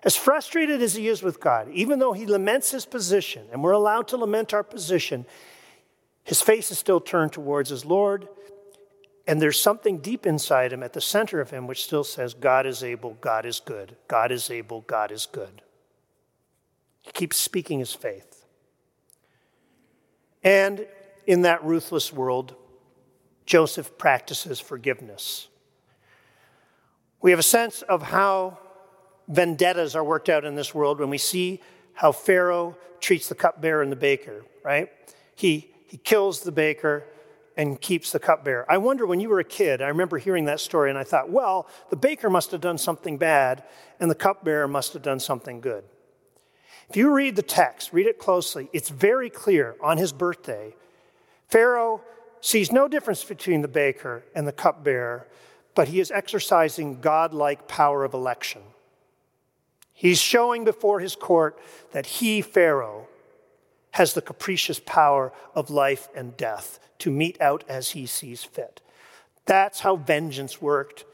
As 0.03 0.15
frustrated 0.15 0.81
as 0.81 0.95
he 0.95 1.07
is 1.07 1.21
with 1.21 1.39
God, 1.39 1.69
even 1.71 1.99
though 1.99 2.13
he 2.13 2.25
laments 2.25 2.71
his 2.71 2.87
position, 2.87 3.45
and 3.51 3.63
we're 3.63 3.71
allowed 3.71 4.07
to 4.09 4.17
lament 4.17 4.51
our 4.51 4.63
position, 4.63 5.25
his 6.23 6.41
face 6.41 6.71
is 6.71 6.79
still 6.79 6.99
turned 6.99 7.33
towards 7.33 7.69
his 7.69 7.85
Lord, 7.85 8.27
and 9.27 9.39
there's 9.39 9.61
something 9.61 9.99
deep 9.99 10.25
inside 10.25 10.73
him, 10.73 10.81
at 10.81 10.93
the 10.93 11.01
center 11.01 11.39
of 11.39 11.51
him, 11.51 11.67
which 11.67 11.83
still 11.83 12.03
says, 12.03 12.33
God 12.33 12.65
is 12.65 12.83
able, 12.83 13.13
God 13.21 13.45
is 13.45 13.59
good, 13.59 13.95
God 14.07 14.31
is 14.31 14.49
able, 14.49 14.81
God 14.81 15.11
is 15.11 15.27
good. 15.27 15.61
He 17.01 17.11
keeps 17.11 17.37
speaking 17.37 17.77
his 17.79 17.93
faith. 17.93 18.45
And 20.43 20.87
in 21.27 21.43
that 21.43 21.63
ruthless 21.63 22.11
world, 22.11 22.55
Joseph 23.45 23.97
practices 23.97 24.59
forgiveness. 24.59 25.47
We 27.21 27.31
have 27.31 27.39
a 27.39 27.43
sense 27.43 27.81
of 27.83 28.01
how 28.01 28.57
vendettas 29.27 29.95
are 29.95 30.03
worked 30.03 30.29
out 30.29 30.45
in 30.45 30.55
this 30.55 30.73
world 30.73 30.99
when 30.99 31.09
we 31.09 31.17
see 31.17 31.61
how 31.93 32.11
Pharaoh 32.11 32.77
treats 32.99 33.29
the 33.29 33.35
cupbearer 33.35 33.81
and 33.81 33.91
the 33.91 33.97
baker, 33.97 34.43
right? 34.63 34.89
He, 35.35 35.71
he 35.87 35.97
kills 35.97 36.41
the 36.41 36.51
baker 36.51 37.05
and 37.57 37.79
keeps 37.79 38.11
the 38.11 38.19
cupbearer. 38.19 38.65
I 38.69 38.77
wonder 38.77 39.05
when 39.05 39.19
you 39.19 39.29
were 39.29 39.39
a 39.39 39.45
kid, 39.45 39.81
I 39.81 39.87
remember 39.87 40.17
hearing 40.17 40.45
that 40.45 40.59
story 40.59 40.89
and 40.89 40.97
I 40.97 41.03
thought, 41.03 41.29
well, 41.29 41.67
the 41.89 41.95
baker 41.95 42.29
must 42.29 42.51
have 42.51 42.61
done 42.61 42.77
something 42.77 43.17
bad 43.17 43.63
and 43.99 44.09
the 44.09 44.15
cupbearer 44.15 44.67
must 44.67 44.93
have 44.93 45.01
done 45.01 45.19
something 45.19 45.61
good. 45.61 45.83
If 46.89 46.95
you 46.95 47.13
read 47.13 47.35
the 47.35 47.43
text, 47.43 47.93
read 47.93 48.07
it 48.07 48.19
closely, 48.19 48.69
it's 48.73 48.89
very 48.89 49.29
clear 49.29 49.75
on 49.81 49.97
his 49.97 50.11
birthday, 50.11 50.75
Pharaoh 51.47 52.01
sees 52.41 52.71
no 52.71 52.87
difference 52.87 53.23
between 53.23 53.61
the 53.61 53.67
baker 53.67 54.23
and 54.35 54.47
the 54.47 54.51
cupbearer, 54.51 55.27
but 55.75 55.87
he 55.87 55.99
is 55.99 56.11
exercising 56.11 56.99
godlike 56.99 57.67
power 57.67 58.03
of 58.03 58.13
election. 58.13 58.61
He's 59.93 60.19
showing 60.19 60.65
before 60.65 60.99
his 60.99 61.15
court 61.15 61.59
that 61.91 62.07
he, 62.07 62.41
Pharaoh, 62.41 63.07
has 63.91 64.13
the 64.13 64.21
capricious 64.21 64.79
power 64.79 65.31
of 65.53 65.69
life 65.69 66.09
and 66.15 66.35
death 66.35 66.79
to 66.99 67.11
mete 67.11 67.39
out 67.39 67.63
as 67.69 67.91
he 67.91 68.05
sees 68.05 68.43
fit. 68.43 68.81
That's 69.45 69.81
how 69.81 69.95
vengeance 69.95 70.61
worked 70.61 71.05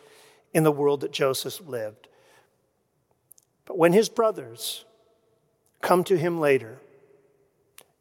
in 0.54 0.64
the 0.64 0.72
world 0.72 1.02
that 1.02 1.12
Joseph 1.12 1.60
lived. 1.68 2.08
But 3.66 3.78
when 3.78 3.94
his 3.94 4.10
brothers 4.10 4.86
come 5.82 6.04
to 6.06 6.18
him 6.18 6.40
later 6.40 6.80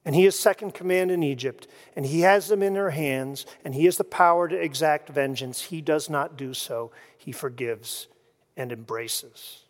and 0.06 0.14
he 0.14 0.24
is 0.24 0.38
second 0.38 0.72
command 0.72 1.10
in 1.10 1.24
Egypt, 1.24 1.66
and 1.96 2.06
he 2.06 2.20
has 2.20 2.46
them 2.46 2.62
in 2.62 2.74
their 2.74 2.90
hands, 2.90 3.44
and 3.64 3.74
he 3.74 3.86
has 3.86 3.96
the 3.96 4.04
power 4.04 4.46
to 4.46 4.56
exact 4.56 5.08
vengeance. 5.08 5.62
He 5.62 5.80
does 5.80 6.08
not 6.08 6.38
do 6.38 6.54
so. 6.54 6.92
He 7.18 7.32
forgives 7.32 8.06
and 8.56 8.70
embraces. 8.70 9.64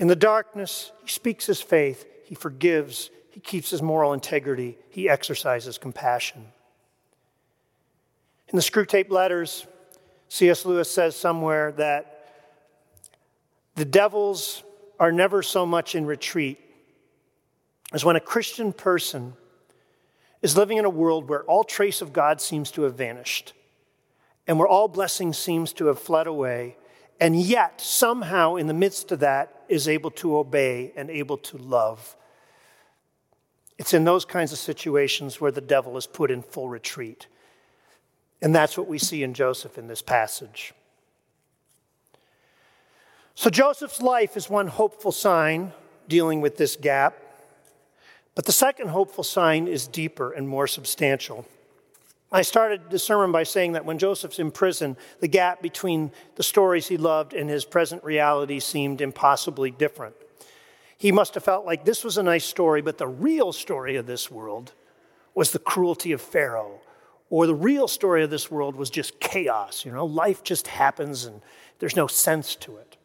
In 0.00 0.08
the 0.08 0.16
darkness, 0.16 0.90
he 1.04 1.08
speaks 1.08 1.46
his 1.46 1.60
faith, 1.62 2.04
he 2.24 2.34
forgives, 2.34 3.10
he 3.30 3.38
keeps 3.38 3.70
his 3.70 3.80
moral 3.80 4.12
integrity, 4.12 4.76
he 4.88 5.08
exercises 5.08 5.78
compassion. 5.78 6.46
In 8.48 8.56
the 8.56 8.62
Screwtape 8.62 9.10
Letters, 9.10 9.68
C.S. 10.28 10.64
Lewis 10.64 10.90
says 10.90 11.14
somewhere 11.14 11.70
that 11.72 12.26
the 13.76 13.84
devils 13.84 14.64
are 14.98 15.12
never 15.12 15.44
so 15.44 15.64
much 15.64 15.94
in 15.94 16.06
retreat 16.06 16.58
as 17.92 18.04
when 18.04 18.16
a 18.16 18.20
Christian 18.20 18.72
person 18.72 19.34
is 20.42 20.56
living 20.56 20.78
in 20.78 20.84
a 20.84 20.90
world 20.90 21.28
where 21.28 21.42
all 21.44 21.64
trace 21.64 22.00
of 22.00 22.12
God 22.12 22.40
seems 22.40 22.70
to 22.72 22.82
have 22.82 22.94
vanished 22.94 23.52
and 24.46 24.58
where 24.58 24.68
all 24.68 24.88
blessing 24.88 25.32
seems 25.32 25.72
to 25.74 25.86
have 25.86 25.98
fled 25.98 26.26
away, 26.26 26.76
and 27.20 27.40
yet 27.40 27.80
somehow 27.80 28.56
in 28.56 28.66
the 28.66 28.74
midst 28.74 29.12
of 29.12 29.20
that 29.20 29.62
is 29.68 29.86
able 29.86 30.10
to 30.10 30.36
obey 30.36 30.92
and 30.96 31.10
able 31.10 31.36
to 31.36 31.56
love. 31.56 32.16
It's 33.78 33.94
in 33.94 34.04
those 34.04 34.24
kinds 34.24 34.52
of 34.52 34.58
situations 34.58 35.40
where 35.40 35.52
the 35.52 35.60
devil 35.60 35.96
is 35.96 36.06
put 36.06 36.30
in 36.30 36.42
full 36.42 36.68
retreat. 36.68 37.28
And 38.42 38.54
that's 38.54 38.76
what 38.76 38.88
we 38.88 38.98
see 38.98 39.22
in 39.22 39.34
Joseph 39.34 39.78
in 39.78 39.86
this 39.86 40.02
passage. 40.02 40.74
So 43.34 43.50
Joseph's 43.50 44.02
life 44.02 44.36
is 44.36 44.50
one 44.50 44.66
hopeful 44.66 45.12
sign 45.12 45.72
dealing 46.08 46.40
with 46.40 46.56
this 46.56 46.76
gap. 46.76 47.14
But 48.34 48.46
the 48.46 48.52
second 48.52 48.88
hopeful 48.88 49.24
sign 49.24 49.66
is 49.66 49.86
deeper 49.86 50.32
and 50.32 50.48
more 50.48 50.66
substantial. 50.66 51.46
I 52.32 52.42
started 52.42 52.90
the 52.90 52.98
sermon 52.98 53.32
by 53.32 53.42
saying 53.42 53.72
that 53.72 53.84
when 53.84 53.98
Joseph's 53.98 54.38
in 54.38 54.52
prison, 54.52 54.96
the 55.18 55.26
gap 55.26 55.60
between 55.60 56.12
the 56.36 56.44
stories 56.44 56.86
he 56.86 56.96
loved 56.96 57.34
and 57.34 57.50
his 57.50 57.64
present 57.64 58.04
reality 58.04 58.60
seemed 58.60 59.00
impossibly 59.00 59.72
different. 59.72 60.14
He 60.96 61.10
must 61.10 61.34
have 61.34 61.42
felt 61.42 61.66
like 61.66 61.84
this 61.84 62.04
was 62.04 62.18
a 62.18 62.22
nice 62.22 62.44
story, 62.44 62.82
but 62.82 62.98
the 62.98 63.08
real 63.08 63.52
story 63.52 63.96
of 63.96 64.06
this 64.06 64.30
world 64.30 64.74
was 65.34 65.50
the 65.50 65.58
cruelty 65.58 66.12
of 66.12 66.20
Pharaoh, 66.20 66.80
or 67.30 67.46
the 67.46 67.54
real 67.54 67.88
story 67.88 68.22
of 68.22 68.30
this 68.30 68.50
world 68.50 68.76
was 68.76 68.90
just 68.90 69.18
chaos. 69.18 69.84
You 69.84 69.92
know, 69.92 70.06
life 70.06 70.44
just 70.44 70.68
happens 70.68 71.24
and 71.24 71.40
there's 71.78 71.96
no 71.96 72.06
sense 72.06 72.54
to 72.56 72.76
it. 72.76 72.96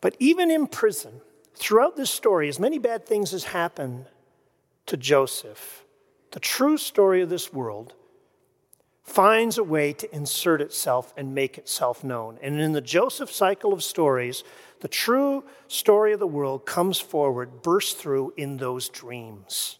But 0.00 0.14
even 0.18 0.50
in 0.50 0.66
prison, 0.66 1.22
throughout 1.56 1.96
this 1.96 2.10
story, 2.10 2.48
as 2.48 2.60
many 2.60 2.78
bad 2.78 3.06
things 3.06 3.34
as 3.34 3.44
happened 3.44 4.06
to 4.86 4.96
Joseph, 4.96 5.84
the 6.32 6.40
true 6.40 6.76
story 6.76 7.22
of 7.22 7.28
this 7.28 7.52
world 7.52 7.94
finds 9.02 9.56
a 9.56 9.64
way 9.64 9.92
to 9.92 10.14
insert 10.14 10.60
itself 10.60 11.14
and 11.16 11.34
make 11.34 11.56
itself 11.56 12.02
known. 12.02 12.38
And 12.42 12.60
in 12.60 12.72
the 12.72 12.80
Joseph 12.80 13.30
cycle 13.30 13.72
of 13.72 13.82
stories, 13.82 14.42
the 14.80 14.88
true 14.88 15.44
story 15.68 16.12
of 16.12 16.18
the 16.18 16.26
world 16.26 16.66
comes 16.66 16.98
forward, 16.98 17.62
bursts 17.62 17.94
through 17.94 18.34
in 18.36 18.56
those 18.56 18.88
dreams. 18.88 19.78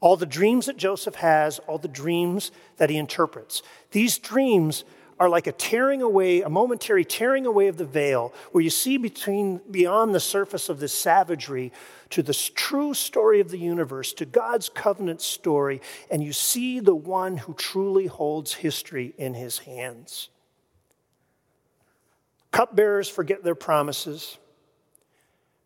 All 0.00 0.16
the 0.16 0.26
dreams 0.26 0.66
that 0.66 0.76
Joseph 0.76 1.16
has, 1.16 1.58
all 1.60 1.78
the 1.78 1.88
dreams 1.88 2.52
that 2.76 2.90
he 2.90 2.96
interprets. 2.96 3.62
These 3.90 4.18
dreams 4.18 4.84
are 5.20 5.28
like 5.28 5.46
a 5.46 5.52
tearing 5.52 6.00
away, 6.00 6.40
a 6.40 6.48
momentary 6.48 7.04
tearing 7.04 7.44
away 7.44 7.68
of 7.68 7.76
the 7.76 7.84
veil, 7.84 8.32
where 8.52 8.64
you 8.64 8.70
see 8.70 8.96
between, 8.96 9.60
beyond 9.70 10.14
the 10.14 10.18
surface 10.18 10.70
of 10.70 10.80
this 10.80 10.94
savagery 10.94 11.70
to 12.08 12.22
the 12.22 12.32
true 12.54 12.94
story 12.94 13.38
of 13.38 13.50
the 13.50 13.58
universe, 13.58 14.14
to 14.14 14.24
God's 14.24 14.70
covenant 14.70 15.20
story, 15.20 15.82
and 16.10 16.24
you 16.24 16.32
see 16.32 16.80
the 16.80 16.94
one 16.94 17.36
who 17.36 17.52
truly 17.52 18.06
holds 18.06 18.54
history 18.54 19.12
in 19.18 19.34
his 19.34 19.58
hands. 19.58 20.30
Cupbearers 22.50 23.08
forget 23.08 23.44
their 23.44 23.54
promises. 23.54 24.38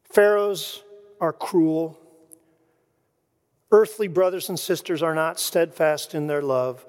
Pharaohs 0.03 0.83
are 1.21 1.33
cruel. 1.33 1.97
Earthly 3.71 4.09
brothers 4.09 4.49
and 4.49 4.59
sisters 4.59 5.01
are 5.01 5.15
not 5.15 5.39
steadfast 5.39 6.13
in 6.13 6.27
their 6.27 6.43
love. 6.43 6.85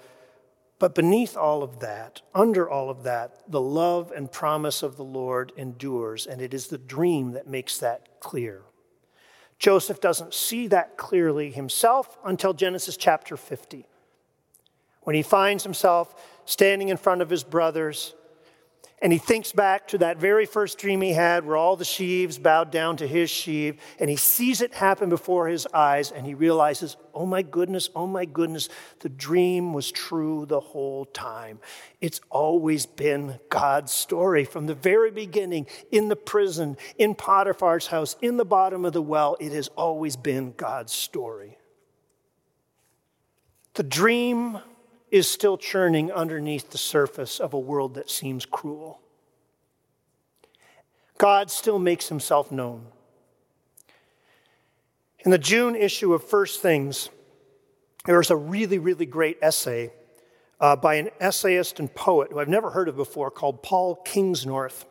But 0.78 0.94
beneath 0.94 1.38
all 1.38 1.64
of 1.64 1.80
that, 1.80 2.22
under 2.34 2.70
all 2.70 2.90
of 2.90 3.04
that, 3.04 3.44
the 3.48 3.62
love 3.62 4.12
and 4.12 4.32
promise 4.32 4.84
of 4.84 4.98
the 4.98 5.06
Lord 5.06 5.54
endures, 5.56 6.28
and 6.28 6.42
it 6.42 6.54
is 6.54 6.68
the 6.68 6.78
dream 6.78 7.32
that 7.32 7.48
makes 7.48 7.78
that 7.78 8.20
clear. 8.20 8.64
Joseph 9.58 10.02
doesn't 10.02 10.34
see 10.34 10.68
that 10.68 10.98
clearly 10.98 11.50
himself 11.50 12.18
until 12.26 12.54
Genesis 12.54 12.98
chapter 12.98 13.38
50, 13.38 13.88
when 15.04 15.16
he 15.16 15.22
finds 15.22 15.64
himself 15.64 16.14
standing 16.44 16.90
in 16.90 16.98
front 16.98 17.22
of 17.22 17.30
his 17.30 17.44
brothers 17.44 18.14
and 19.02 19.12
he 19.12 19.20
thinks 19.20 19.52
back 19.52 19.90
to 19.90 19.98
that 19.98 20.18
very 20.18 20.46
first 20.46 20.78
dream 20.78 21.02
he 21.02 21.14
had 21.14 21.46
where 21.46 21.58
all 21.58 21.76
the 21.76 21.86
sheaves 21.86 22.38
bowed 22.38 22.72
down 22.72 22.98
to 22.98 23.08
his 23.08 23.30
sheaf, 23.30 23.76
and 24.00 24.10
he 24.10 24.16
sees 24.16 24.62
it 24.62 24.74
happen 24.74 25.10
before 25.10 25.48
his 25.48 25.68
eyes, 25.74 26.12
and 26.12 26.26
he 26.26 26.34
realizes, 26.34 26.96
oh 27.14 27.26
my 27.26 27.42
goodness, 27.42 27.90
oh 27.96 28.08
my 28.08 28.26
goodness, 28.26 28.70
the 29.00 29.10
dream 29.10 29.74
was 29.74 29.92
true 29.92 30.46
the 30.46 30.60
whole 30.60 31.06
time. 31.06 31.60
It's 32.00 32.22
always 32.30 32.86
been 32.86 33.40
God's 33.50 33.92
story 33.92 34.46
from 34.46 34.66
the 34.66 34.76
very 34.76 35.12
beginning, 35.12 35.68
in 35.92 36.08
the 36.08 36.16
prison, 36.16 36.78
in 36.98 37.16
Potiphar's 37.16 37.88
house, 37.88 38.16
in 38.22 38.38
the 38.38 38.46
bottom 38.46 38.86
of 38.86 38.94
the 38.94 39.02
well. 39.02 39.36
It 39.40 39.52
has 39.52 39.68
always 39.70 40.16
been 40.16 40.54
God's 40.56 40.94
story. 40.94 41.58
The 43.74 43.84
dream 43.84 44.60
is 45.12 45.28
still 45.28 45.58
churning 45.58 46.12
underneath 46.12 46.72
the 46.72 46.78
surface 46.78 47.40
of 47.40 47.54
a 47.54 47.60
world 47.60 47.94
that 47.96 48.10
seems 48.10 48.46
cruel. 48.46 49.00
God 51.18 51.50
still 51.50 51.80
makes 51.80 52.10
himself 52.10 52.52
known. 52.52 52.88
In 55.20 55.32
the 55.32 55.38
June 55.38 55.76
issue 55.76 56.14
of 56.14 56.24
First 56.24 56.62
Things, 56.62 57.10
there 58.06 58.18
was 58.18 58.30
a 58.30 58.36
really, 58.36 58.78
really 58.78 59.06
great 59.06 59.38
essay 59.42 59.92
uh, 60.60 60.76
by 60.76 60.96
an 60.96 61.10
essayist 61.20 61.80
and 61.80 61.94
poet 61.94 62.32
who 62.32 62.40
I've 62.40 62.48
never 62.50 62.72
heard 62.72 62.88
of 62.88 62.96
before 62.96 63.32
called 63.32 63.64
Paul 63.64 64.02
Kingsnorth. 64.06 64.86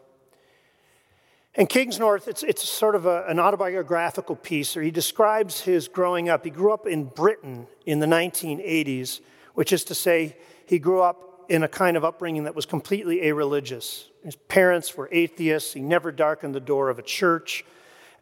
And 1.55 1.69
Kingsnorth, 1.69 2.27
it's, 2.27 2.43
it's 2.43 2.69
sort 2.69 2.97
of 2.97 3.07
a, 3.07 3.25
an 3.27 3.39
autobiographical 3.39 4.35
piece 4.35 4.75
where 4.75 4.85
he 4.85 4.91
describes 4.91 5.61
his 5.61 5.87
growing 5.87 6.29
up. 6.29 6.45
He 6.45 6.51
grew 6.51 6.73
up 6.73 6.87
in 6.87 7.05
Britain 7.05 7.69
in 7.87 8.01
the 8.01 8.07
1980s 8.07 9.21
which 9.55 9.73
is 9.73 9.85
to 9.85 9.95
say, 9.95 10.37
he 10.67 10.79
grew 10.79 11.01
up 11.01 11.47
in 11.49 11.63
a 11.63 11.69
kind 11.69 11.97
of 11.97 12.05
upbringing 12.05 12.45
that 12.45 12.55
was 12.55 12.67
completely 12.67 13.23
irreligious. 13.23 14.09
His 14.23 14.37
parents 14.37 14.97
were 14.97 15.09
atheists. 15.13 15.73
He 15.73 15.81
never 15.81 16.13
darkened 16.13 16.55
the 16.55 16.61
door 16.61 16.89
of 16.89 16.99
a 16.99 17.03
church. 17.03 17.65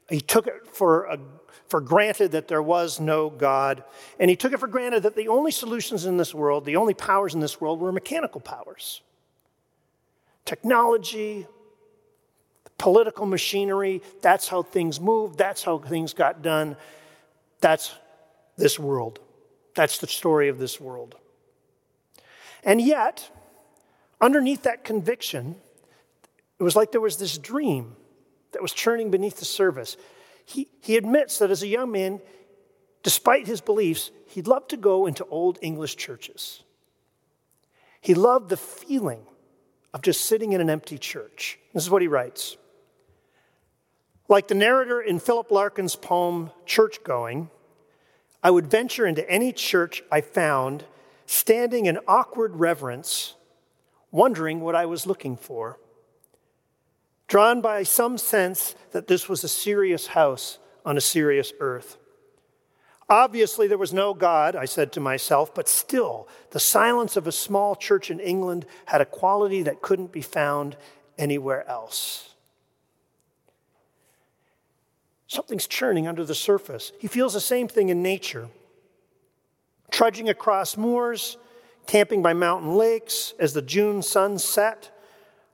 He 0.09 0.21
took 0.21 0.47
it 0.47 0.67
for, 0.67 1.05
a, 1.05 1.19
for 1.69 1.81
granted 1.81 2.33
that 2.33 2.49
there 2.49 2.63
was 2.63 3.01
no 3.01 3.31
God. 3.31 3.85
And 4.19 4.29
he 4.29 4.37
took 4.37 4.53
it 4.53 4.61
for 4.61 4.67
granted 4.67 5.05
that 5.05 5.17
the 5.17 5.29
only 5.29 5.51
solutions 5.51 6.05
in 6.05 6.17
this 6.17 6.35
world, 6.35 6.65
the 6.65 6.77
only 6.77 6.95
powers 6.95 7.35
in 7.35 7.41
this 7.41 7.61
world, 7.61 7.81
were 7.81 7.93
mechanical 7.93 8.41
powers 8.41 9.03
technology, 10.45 11.47
political 12.79 13.27
machinery. 13.27 14.03
That's 14.23 14.49
how 14.49 14.63
things 14.63 15.01
moved. 15.01 15.39
That's 15.39 15.63
how 15.63 15.79
things 15.79 16.15
got 16.15 16.43
done. 16.43 16.77
That's 17.61 17.95
this 18.57 18.77
world. 18.77 19.21
That's 19.77 19.99
the 19.99 20.09
story 20.09 20.49
of 20.49 20.59
this 20.59 20.81
world. 20.81 21.15
And 22.63 22.81
yet, 22.81 23.31
underneath 24.21 24.63
that 24.63 24.85
conviction, 24.85 25.57
it 26.59 26.63
was 26.63 26.77
like 26.77 26.93
there 26.93 27.01
was 27.01 27.17
this 27.17 27.39
dream 27.39 27.97
that 28.53 28.63
was 28.63 28.73
churning 28.73 29.11
beneath 29.11 29.39
the 29.39 29.45
surface. 29.45 29.97
He, 30.45 30.69
he 30.81 30.97
admits 30.97 31.39
that 31.39 31.51
as 31.51 31.63
a 31.63 31.67
young 31.67 31.91
man, 31.91 32.21
despite 33.03 33.47
his 33.47 33.61
beliefs, 33.61 34.11
he 34.27 34.43
loved 34.43 34.71
to 34.71 34.77
go 34.77 35.07
into 35.07 35.25
old 35.27 35.59
English 35.61 35.97
churches. 35.97 36.63
He 38.01 38.15
loved 38.15 38.49
the 38.49 38.57
feeling 38.57 39.23
of 39.95 40.03
just 40.03 40.23
sitting 40.23 40.53
in 40.53 40.61
an 40.61 40.71
empty 40.71 40.99
church. 40.99 41.59
This 41.73 41.83
is 41.83 41.91
what 41.91 42.03
he 42.03 42.09
writes. 42.09 42.57
Like 44.29 44.49
the 44.49 44.55
narrator 44.55 45.01
in 45.01 45.19
Philip 45.19 45.51
Larkin's 45.51 45.97
poem, 45.97 46.51
Church 46.65 47.03
Going, 47.05 47.51
I 48.43 48.51
would 48.51 48.67
venture 48.67 49.07
into 49.07 49.29
any 49.31 49.53
church 49.53 50.03
I 50.11 50.21
found 50.21 50.85
standing 51.33 51.87
in 51.87 51.99
awkward 52.07 52.57
reverence, 52.57 53.35
wondering 54.11 54.61
what 54.61 54.77
I 54.77 54.85
was 54.85 55.07
looking 55.07 55.35
for, 55.37 55.79
drawn 57.27 57.63
by 57.63 57.85
some 57.85 58.19
sense 58.19 58.75
that 58.91 59.07
this 59.07 59.31
was 59.31 59.43
a 59.43 59.49
serious 59.49 60.09
house 60.09 60.59
on 60.85 60.99
a 60.99 61.01
serious 61.01 61.53
earth. 61.59 61.97
Obviously, 63.09 63.67
there 63.67 63.79
was 63.79 63.95
no 63.95 64.13
God, 64.13 64.55
I 64.55 64.67
said 64.67 64.93
to 64.93 65.01
myself, 65.01 65.55
but 65.55 65.69
still, 65.69 66.29
the 66.51 66.61
silence 66.61 67.17
of 67.17 67.27
a 67.27 67.33
small 67.33 67.77
church 67.77 68.11
in 68.11 68.21
England 68.21 68.67
had 68.85 69.01
a 69.01 69.07
quality 69.07 69.63
that 69.63 69.81
couldn't 69.81 70.13
be 70.13 70.23
found 70.23 70.77
anywhere 71.17 71.67
else. 71.67 72.35
Something's 75.27 75.67
churning 75.67 76.07
under 76.07 76.25
the 76.27 76.35
surface. 76.35 76.93
He 76.99 77.09
feels 77.09 77.33
the 77.33 77.41
same 77.41 77.69
thing 77.69 77.89
in 77.89 78.03
nature 78.03 78.51
trudging 79.93 80.29
across 80.29 80.77
moors, 80.77 81.37
camping 81.87 82.23
by 82.23 82.33
mountain 82.33 82.75
lakes 82.75 83.35
as 83.39 83.53
the 83.53 83.63
June 83.63 84.03
sun 84.03 84.39
set. 84.39 84.91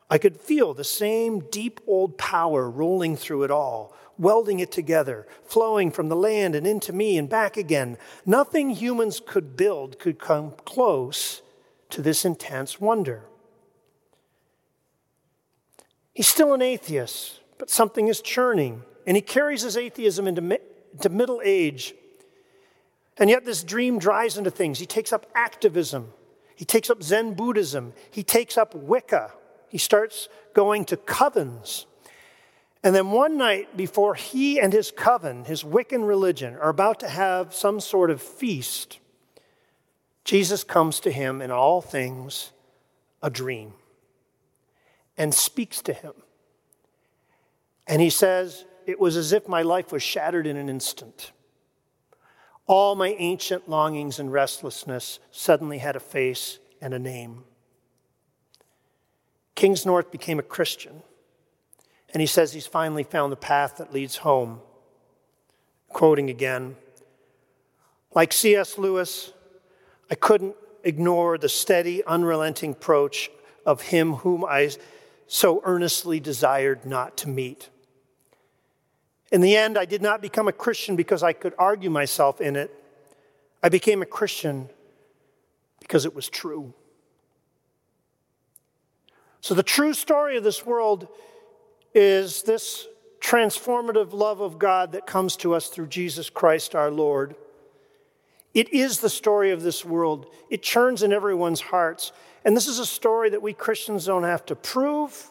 I 0.08 0.16
could 0.16 0.40
feel 0.40 0.72
the 0.72 0.84
same 0.84 1.40
deep 1.40 1.80
old 1.86 2.16
power 2.16 2.70
rolling 2.70 3.16
through 3.16 3.42
it 3.42 3.50
all, 3.50 3.94
welding 4.16 4.60
it 4.60 4.72
together, 4.72 5.26
flowing 5.44 5.90
from 5.90 6.08
the 6.08 6.16
land 6.16 6.54
and 6.54 6.66
into 6.66 6.92
me 6.92 7.18
and 7.18 7.28
back 7.28 7.58
again. 7.58 7.98
Nothing 8.24 8.70
humans 8.70 9.20
could 9.20 9.56
build 9.56 9.98
could 9.98 10.18
come 10.18 10.52
close 10.64 11.42
to 11.90 12.00
this 12.00 12.24
intense 12.24 12.80
wonder. 12.80 13.24
He's 16.14 16.28
still 16.28 16.54
an 16.54 16.62
atheist, 16.62 17.40
but 17.58 17.70
something 17.70 18.08
is 18.08 18.20
churning, 18.20 18.82
and 19.06 19.16
he 19.16 19.20
carries 19.20 19.62
his 19.62 19.76
atheism 19.76 20.26
into, 20.26 20.60
into 20.92 21.08
middle 21.10 21.40
age. 21.44 21.94
And 23.18 23.28
yet, 23.28 23.44
this 23.44 23.64
dream 23.64 23.98
dries 23.98 24.38
into 24.38 24.50
things. 24.50 24.78
He 24.78 24.86
takes 24.86 25.12
up 25.12 25.26
activism, 25.34 26.12
he 26.54 26.64
takes 26.64 26.90
up 26.90 27.02
Zen 27.02 27.34
Buddhism, 27.34 27.92
he 28.10 28.22
takes 28.22 28.56
up 28.56 28.74
Wicca, 28.74 29.32
he 29.68 29.78
starts 29.78 30.28
going 30.54 30.84
to 30.86 30.96
covens. 30.96 31.86
And 32.82 32.94
then 32.94 33.10
one 33.10 33.36
night 33.36 33.76
before 33.76 34.14
he 34.14 34.60
and 34.60 34.72
his 34.72 34.92
coven, 34.92 35.44
his 35.44 35.64
Wiccan 35.64 36.06
religion, 36.06 36.54
are 36.54 36.68
about 36.68 37.00
to 37.00 37.08
have 37.08 37.52
some 37.52 37.80
sort 37.80 38.10
of 38.10 38.22
feast, 38.22 39.00
Jesus 40.24 40.62
comes 40.62 41.00
to 41.00 41.10
him 41.10 41.42
in 41.42 41.50
all 41.50 41.80
things 41.80 42.52
a 43.22 43.30
dream 43.30 43.72
and 45.16 45.34
speaks 45.34 45.82
to 45.82 45.92
him. 45.92 46.12
And 47.86 48.00
he 48.00 48.10
says, 48.10 48.64
It 48.86 49.00
was 49.00 49.16
as 49.16 49.32
if 49.32 49.48
my 49.48 49.62
life 49.62 49.90
was 49.90 50.02
shattered 50.02 50.46
in 50.46 50.56
an 50.56 50.68
instant. 50.68 51.32
All 52.68 52.94
my 52.94 53.16
ancient 53.18 53.68
longings 53.68 54.20
and 54.20 54.30
restlessness 54.30 55.18
suddenly 55.32 55.78
had 55.78 55.96
a 55.96 56.00
face 56.00 56.58
and 56.80 56.94
a 56.94 56.98
name. 56.98 57.44
Kingsnorth 59.56 60.12
became 60.12 60.38
a 60.38 60.42
Christian, 60.42 61.02
and 62.12 62.20
he 62.20 62.26
says 62.26 62.52
he's 62.52 62.66
finally 62.66 63.02
found 63.02 63.32
the 63.32 63.36
path 63.36 63.78
that 63.78 63.92
leads 63.92 64.18
home. 64.18 64.60
Quoting 65.88 66.28
again, 66.28 66.76
like 68.14 68.32
C.S. 68.32 68.76
Lewis, 68.76 69.32
I 70.10 70.14
couldn't 70.14 70.54
ignore 70.84 71.38
the 71.38 71.48
steady, 71.48 72.04
unrelenting 72.04 72.72
approach 72.72 73.30
of 73.64 73.82
him 73.82 74.14
whom 74.16 74.44
I 74.44 74.70
so 75.26 75.62
earnestly 75.64 76.20
desired 76.20 76.84
not 76.84 77.16
to 77.18 77.28
meet. 77.28 77.70
In 79.30 79.40
the 79.40 79.56
end, 79.56 79.76
I 79.76 79.84
did 79.84 80.02
not 80.02 80.22
become 80.22 80.48
a 80.48 80.52
Christian 80.52 80.96
because 80.96 81.22
I 81.22 81.32
could 81.32 81.54
argue 81.58 81.90
myself 81.90 82.40
in 82.40 82.56
it. 82.56 82.72
I 83.62 83.68
became 83.68 84.02
a 84.02 84.06
Christian 84.06 84.70
because 85.80 86.06
it 86.06 86.14
was 86.14 86.28
true. 86.28 86.72
So, 89.40 89.54
the 89.54 89.62
true 89.62 89.94
story 89.94 90.36
of 90.36 90.44
this 90.44 90.64
world 90.64 91.08
is 91.94 92.42
this 92.42 92.86
transformative 93.20 94.12
love 94.12 94.40
of 94.40 94.58
God 94.58 94.92
that 94.92 95.06
comes 95.06 95.36
to 95.36 95.54
us 95.54 95.68
through 95.68 95.88
Jesus 95.88 96.30
Christ 96.30 96.74
our 96.74 96.90
Lord. 96.90 97.36
It 98.54 98.72
is 98.72 99.00
the 99.00 99.10
story 99.10 99.50
of 99.50 99.62
this 99.62 99.84
world, 99.84 100.26
it 100.50 100.62
churns 100.62 101.02
in 101.02 101.12
everyone's 101.12 101.60
hearts. 101.60 102.12
And 102.44 102.56
this 102.56 102.68
is 102.68 102.78
a 102.78 102.86
story 102.86 103.30
that 103.30 103.42
we 103.42 103.52
Christians 103.52 104.06
don't 104.06 104.22
have 104.22 104.46
to 104.46 104.56
prove. 104.56 105.30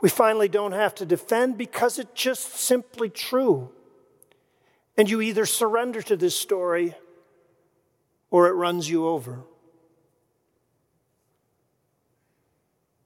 We 0.00 0.08
finally 0.08 0.48
don't 0.48 0.72
have 0.72 0.94
to 0.96 1.06
defend 1.06 1.58
because 1.58 1.98
it's 1.98 2.10
just 2.14 2.54
simply 2.54 3.08
true. 3.08 3.70
And 4.96 5.10
you 5.10 5.20
either 5.20 5.46
surrender 5.46 6.02
to 6.02 6.16
this 6.16 6.38
story 6.38 6.94
or 8.30 8.48
it 8.48 8.52
runs 8.52 8.88
you 8.88 9.06
over. 9.06 9.40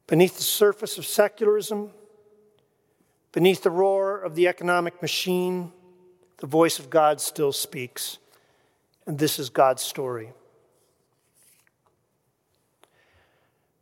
Beneath 0.06 0.36
the 0.36 0.42
surface 0.42 0.98
of 0.98 1.06
secularism, 1.06 1.90
beneath 3.32 3.62
the 3.62 3.70
roar 3.70 4.18
of 4.18 4.34
the 4.34 4.48
economic 4.48 5.00
machine, 5.00 5.72
the 6.38 6.46
voice 6.46 6.78
of 6.78 6.90
God 6.90 7.20
still 7.20 7.52
speaks. 7.52 8.18
And 9.06 9.18
this 9.18 9.38
is 9.38 9.48
God's 9.48 9.82
story. 9.82 10.32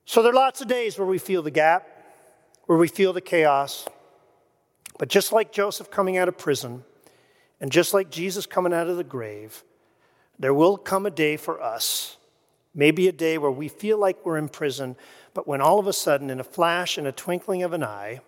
So 0.05 0.23
there 0.23 0.33
are 0.33 0.35
lots 0.35 0.61
of 0.61 0.69
days 0.69 0.99
where 0.99 1.07
we 1.07 1.19
feel 1.19 1.43
the 1.43 1.51
gap, 1.51 1.89
where 2.71 2.79
we 2.79 2.87
feel 2.87 3.13
the 3.13 3.21
chaos. 3.21 3.89
But 4.97 5.09
just 5.09 5.33
like 5.33 5.51
Joseph 5.51 5.91
coming 5.91 6.17
out 6.17 6.29
of 6.29 6.39
prison, 6.39 6.85
and 7.61 7.73
just 7.73 7.93
like 7.93 8.13
Jesus 8.13 8.47
coming 8.47 8.73
out 8.73 8.87
of 8.87 8.97
the 8.97 9.03
grave, 9.03 9.65
there 10.39 10.55
will 10.55 10.77
come 10.77 11.05
a 11.05 11.11
day 11.11 11.37
for 11.37 11.61
us, 11.61 12.17
maybe 12.73 13.09
a 13.09 13.13
day 13.13 13.39
where 13.39 13.51
we 13.51 13.67
feel 13.67 13.99
like 13.99 14.25
we're 14.25 14.39
in 14.39 14.49
prison, 14.49 14.95
but 15.35 15.49
when 15.49 15.61
all 15.61 15.81
of 15.81 15.89
a 15.89 15.93
sudden, 15.93 16.31
in 16.31 16.39
a 16.39 16.45
flash, 16.45 16.97
in 16.97 17.09
a 17.09 17.13
twinkling 17.13 17.65
of 17.65 17.73
an 17.73 17.83
eye, 17.83 18.21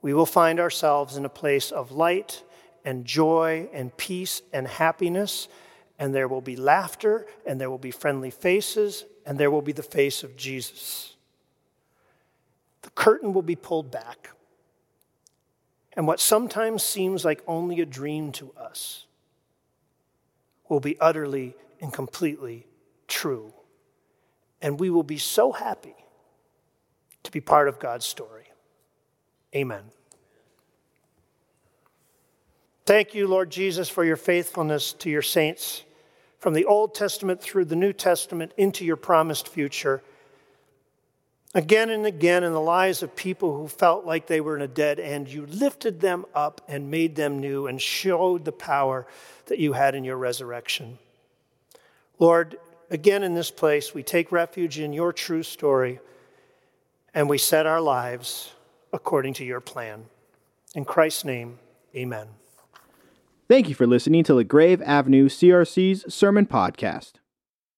we 0.00 0.14
will 0.14 0.24
find 0.24 0.58
ourselves 0.58 1.18
in 1.18 1.26
a 1.26 1.28
place 1.28 1.70
of 1.70 1.92
light 1.92 2.42
and 2.86 3.04
joy 3.04 3.68
and 3.74 3.94
peace 3.98 4.40
and 4.50 4.66
happiness, 4.66 5.46
and 5.98 6.14
there 6.14 6.26
will 6.26 6.40
be 6.40 6.56
laughter, 6.56 7.26
and 7.46 7.60
there 7.60 7.68
will 7.68 7.76
be 7.76 7.90
friendly 7.90 8.30
faces, 8.30 9.04
and 9.26 9.36
there 9.36 9.50
will 9.50 9.60
be 9.60 9.72
the 9.72 9.82
face 9.82 10.22
of 10.22 10.38
Jesus. 10.38 11.16
The 12.82 12.90
curtain 12.90 13.32
will 13.32 13.42
be 13.42 13.56
pulled 13.56 13.90
back, 13.90 14.30
and 15.94 16.06
what 16.06 16.20
sometimes 16.20 16.82
seems 16.82 17.24
like 17.24 17.42
only 17.46 17.80
a 17.80 17.86
dream 17.86 18.32
to 18.32 18.52
us 18.56 19.06
will 20.68 20.80
be 20.80 20.98
utterly 21.00 21.54
and 21.80 21.92
completely 21.92 22.66
true 23.08 23.52
and 24.62 24.78
we 24.78 24.90
will 24.90 25.02
be 25.02 25.18
so 25.18 25.52
happy 25.52 25.94
to 27.22 27.30
be 27.30 27.40
part 27.40 27.68
of 27.68 27.78
God's 27.78 28.06
story. 28.06 28.44
Amen. 29.54 29.82
Thank 32.86 33.14
you, 33.14 33.28
Lord 33.28 33.50
Jesus, 33.50 33.88
for 33.88 34.04
your 34.04 34.16
faithfulness 34.16 34.92
to 34.94 35.10
your 35.10 35.22
saints 35.22 35.84
from 36.38 36.54
the 36.54 36.64
Old 36.64 36.94
Testament 36.94 37.40
through 37.40 37.66
the 37.66 37.76
New 37.76 37.92
Testament 37.92 38.52
into 38.56 38.84
your 38.84 38.96
promised 38.96 39.48
future. 39.48 40.02
Again 41.52 41.90
and 41.90 42.06
again, 42.06 42.44
in 42.44 42.52
the 42.52 42.60
lives 42.60 43.02
of 43.02 43.16
people 43.16 43.56
who 43.56 43.66
felt 43.66 44.04
like 44.04 44.28
they 44.28 44.40
were 44.40 44.54
in 44.54 44.62
a 44.62 44.68
dead 44.68 45.00
end, 45.00 45.28
you 45.28 45.46
lifted 45.46 46.00
them 46.00 46.24
up 46.32 46.60
and 46.68 46.90
made 46.90 47.16
them 47.16 47.40
new 47.40 47.66
and 47.66 47.82
showed 47.82 48.44
the 48.44 48.52
power 48.52 49.06
that 49.46 49.58
you 49.58 49.72
had 49.72 49.96
in 49.96 50.04
your 50.04 50.16
resurrection. 50.16 50.98
Lord, 52.20 52.56
again 52.88 53.24
in 53.24 53.34
this 53.34 53.50
place, 53.50 53.92
we 53.92 54.04
take 54.04 54.30
refuge 54.30 54.78
in 54.78 54.92
your 54.92 55.12
true 55.12 55.42
story 55.42 55.98
and 57.14 57.28
we 57.28 57.38
set 57.38 57.66
our 57.66 57.80
lives 57.80 58.52
according 58.92 59.34
to 59.34 59.44
your 59.44 59.60
plan. 59.60 60.04
In 60.76 60.84
Christ's 60.84 61.24
name, 61.24 61.58
amen. 61.96 62.28
Thank 63.48 63.68
you 63.68 63.74
for 63.74 63.88
listening 63.88 64.22
to 64.24 64.34
LaGrave 64.34 64.80
Avenue 64.82 65.28
CRC's 65.28 66.14
Sermon 66.14 66.46
Podcast. 66.46 67.14